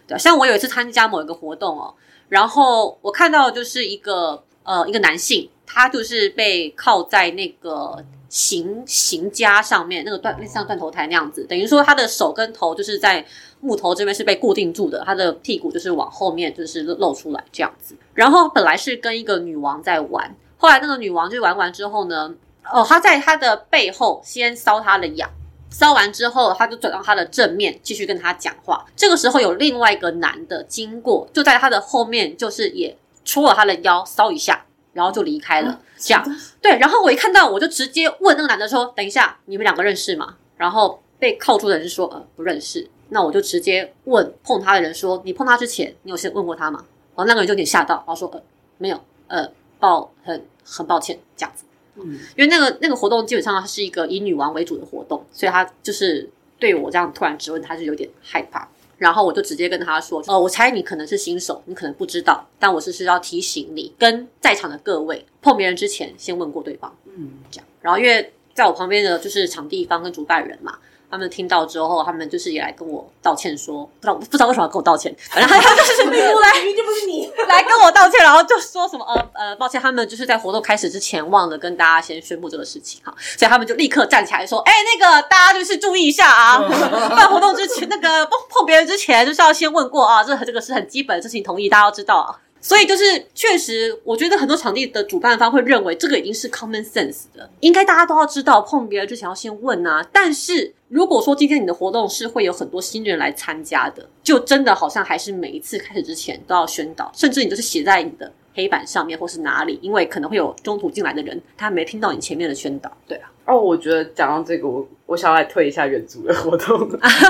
[0.09, 1.93] 对，像我有一次参加某一个活动哦，
[2.31, 8.03] 然后我看到就是一个呃一个男性，他就是被靠在那个。
[8.31, 13.23] 行行家上面那个断像断头台那样子，等于说他的手跟头就是在
[13.61, 17.97] 木头这边是被固定住的，他的屁股就是往后面就是露出来这样子。
[18.15, 22.33] 然后本来是跟一个女王在玩，后来那个女王就玩完之后呢，
[22.73, 25.29] 哦，他在他的背后先搔他的痒，
[25.73, 28.87] 搔完之后他就转到他的正面继续跟他讲话。
[28.95, 34.65] 这个时候有另外一个男的经过，就在他的后面，就是也戳了他的腰搔一下。
[34.93, 36.25] 然后就离开了，这样
[36.61, 36.79] 对。
[36.79, 46.85] 然后我一看到，我就直接问那个男的说：“等一下，你们两个认识吗？”然后被铐住的人说：“呃，不认识。”那我就直接问碰他的人说：“你碰他之前，你有先问过他吗？”
[47.17, 48.41] 然后那个人就有点吓到，然后说：“呃，
[48.79, 51.65] 没有，呃，抱很很抱歉，这样子。”
[51.97, 58.69] 嗯，因为那个那个活动基本上它是一个以女王为主的活动，所以他就是对我这样突然质问，他是有点害怕。
[59.01, 67.67] 然后我就直接跟他说：“哦，我猜你可能是新手，你可能不知道，但我是是要提醒你，跟在场的各位碰别人之前先问过对方。”嗯，这样。
[67.81, 70.79] 然后因为在我旁边的就是场地方跟主办人嘛，
[71.11, 77.31] 他们听到之后，他们就是也来跟我道歉说，不知道不知道为什么要跟我道歉，反正他 他就是来明明就不是你。
[77.49, 86.59] 来跟我道歉，然后就说什么呃呃，抱歉，他们就是在活动开始之前忘了跟大家先宣布这个事情哈，所以他们就立刻站起来说，哎，那个大家就是注意一下啊，
[87.17, 92.39] 办活动之前那个碰碰别人之前就是要先问过啊，这这个是很基本的事情，同意大家要知道啊。
[92.61, 100.07] 所以就是确实，我觉得很多场地的主办方会认为这个已经是 common sense 的，应该大家都要知道碰别人之前要先问啊。
[100.13, 112.91] 但是如果说今天你的活动是会有很多新人来参加的，就真的好像还是每一次开始之前都要宣导，甚至你都是写在你的黑板上面或是哪里，因为可能会有中途进来的人，他没听到你前面的宣导。
[113.07, 116.89] 对啊，哦，我觉得讲到这个，我我想要来推一下远足的活动，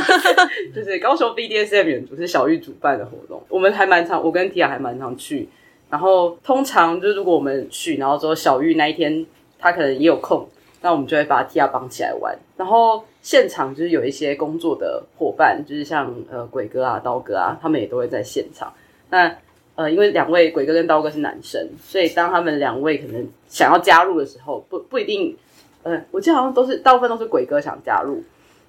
[0.74, 5.48] 就是高雄 BDSM 远足是小玉主办的活动，我们还蛮常，我跟 Tia 还蛮常去。
[5.88, 9.26] 然后通常就是如果我们去，然后之后小玉那一天
[9.58, 10.48] 他可能也有空，
[10.82, 12.38] 那我们就会把 Tia 绑起来玩。
[12.56, 18.72] 然后现场就是有一些工作的伙伴，就是像呃鬼哥啊、刀哥啊，他们也都会在现场。
[19.10, 19.36] 那
[19.80, 25.34] 呃，因为两位鬼哥跟刀哥是男生，所以当他们两位可能想要加入的时候，不不一定，
[25.84, 28.22] 呃，我记得好像都是大部分都是鬼哥想加入，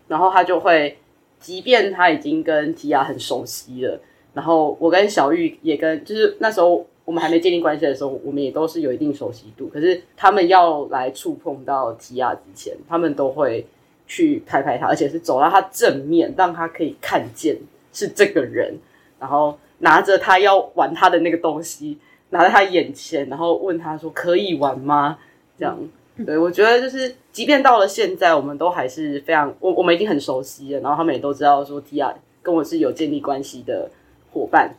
[0.07, 0.97] 然后他就会，
[1.37, 3.99] 即便他已经跟提亚很熟悉了，
[4.33, 13.67] 然后我跟小玉也跟，就是那时候我们还没建立关系的时候，我们也都是有一定熟悉度，可是他们要来触碰到提亚之前，他们都会
[14.07, 17.57] 去拍拍他，而且是走到他正面，让他可以看见
[17.91, 18.77] 是这个人，
[19.19, 19.59] 然后。
[19.81, 25.19] 拿着他要玩他的那个东西，拿在他眼前，然后问他说：“可以玩吗？”
[25.59, 25.77] 这样，
[26.25, 33.89] 对我觉得就是，即便到了现在，我们都还是非常，我我们已经很熟悉了，然后他们也都知道说，Tia 跟我是有建立关系的
[34.31, 34.73] 伙伴，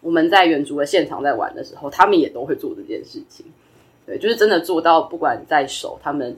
[0.00, 3.46] 我们在原竹的现场在玩的时候，他们也都会做这件事情。
[4.04, 6.36] 对，就是真的做到，不管在手，他们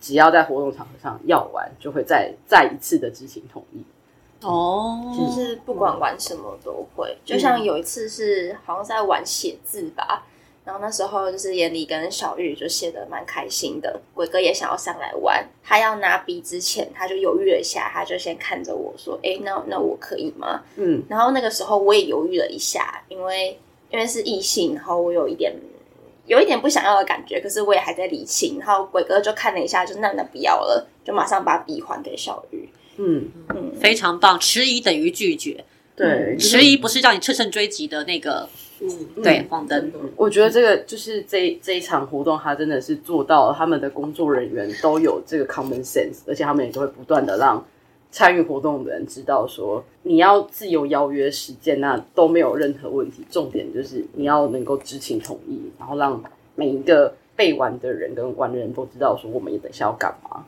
[0.00, 3.82] 只要在活动场合上要玩，就会再再一次的知情同意。
[4.42, 7.16] 哦，就是不管玩什么都会。
[7.24, 10.26] 就像有一次是好像在玩写字吧，
[10.64, 23.58] 然后那时候就是眼里跟小玉就写的蛮开心的，鬼哥也想要上来玩，他要拿笔之前他就犹豫了一下，他就先看着我说：“哎，那那我可以吗？”嗯，然后那个时候我也犹豫了一下，因为
[23.90, 25.52] 因为是异性，然后我有一点
[26.26, 28.58] 有一点不想要的感觉，可是我也还在理清。
[28.60, 32.67] 然后鬼哥就看了一下，就那那不要了，就马上把笔还给小玉。
[32.98, 33.28] 嗯，
[33.80, 35.64] 非常棒，迟疑等于拒绝，
[35.96, 38.48] 对，就是迟疑不是让你乘胜追击的那个，
[38.80, 38.88] 嗯。
[39.22, 47.64] 对，黄灯，我觉得这个就是这这一场活动，他真的是做到了他们的工作人员都有这个 common sense，而且他们也都会不断的让
[48.10, 53.24] 参与活动的人知道说，你要自由邀约实践，那都没有任何问题。
[53.30, 56.22] 重点就是你要能够知情同意，然后让
[56.54, 60.44] 每一个被玩的人跟玩的人都知道说，我们也等一下要干嘛。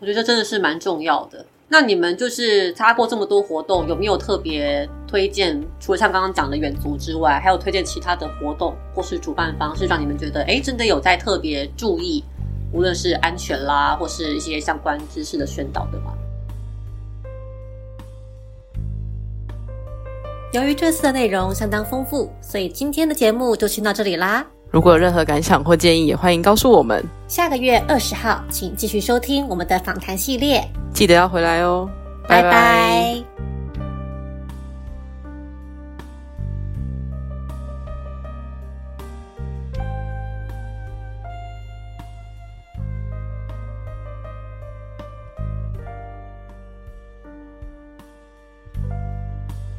[0.00, 1.44] 我觉得这真的是蛮重要的。
[1.68, 5.60] 那你们就是参加过这么多活动，有没有特别推荐？
[5.80, 12.22] 除了像刚刚讲的远足之外，还有推荐其他的活动或是主办方，是让你们觉得哎，真的有在特别注意，
[12.72, 16.12] 无论是安全啦，或是一些相关知识的宣导的吗？
[20.52, 24.46] 由于这次的内容相当丰富，所以今天的节目就先到这里啦。
[24.74, 27.00] 如果有任何感想或建议，也欢迎告诉我们。
[27.28, 30.68] 下个月二十号，请继续收听我们的访谈系列。
[30.92, 31.88] 记得要回来哦，
[32.26, 33.22] 拜拜。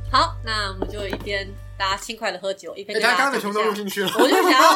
[0.09, 1.45] 好，那我们就一边
[1.77, 4.11] 大家轻快的喝酒，一边哎，跟大他刚刚的全部都录进去了。
[4.15, 4.71] 我就想要， 想要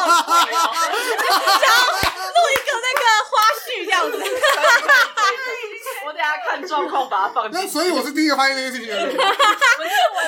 [2.28, 4.16] 录一个那个花絮这样子。
[6.06, 7.68] 我等下看状况把它放进那去。
[7.72, 9.06] 所以我是第一个发现这件事情的人。
[9.16, 9.82] 我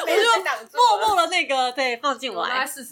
[0.07, 0.23] 就
[0.73, 2.67] 默默的那个对放进来。
[2.67, 2.91] 四十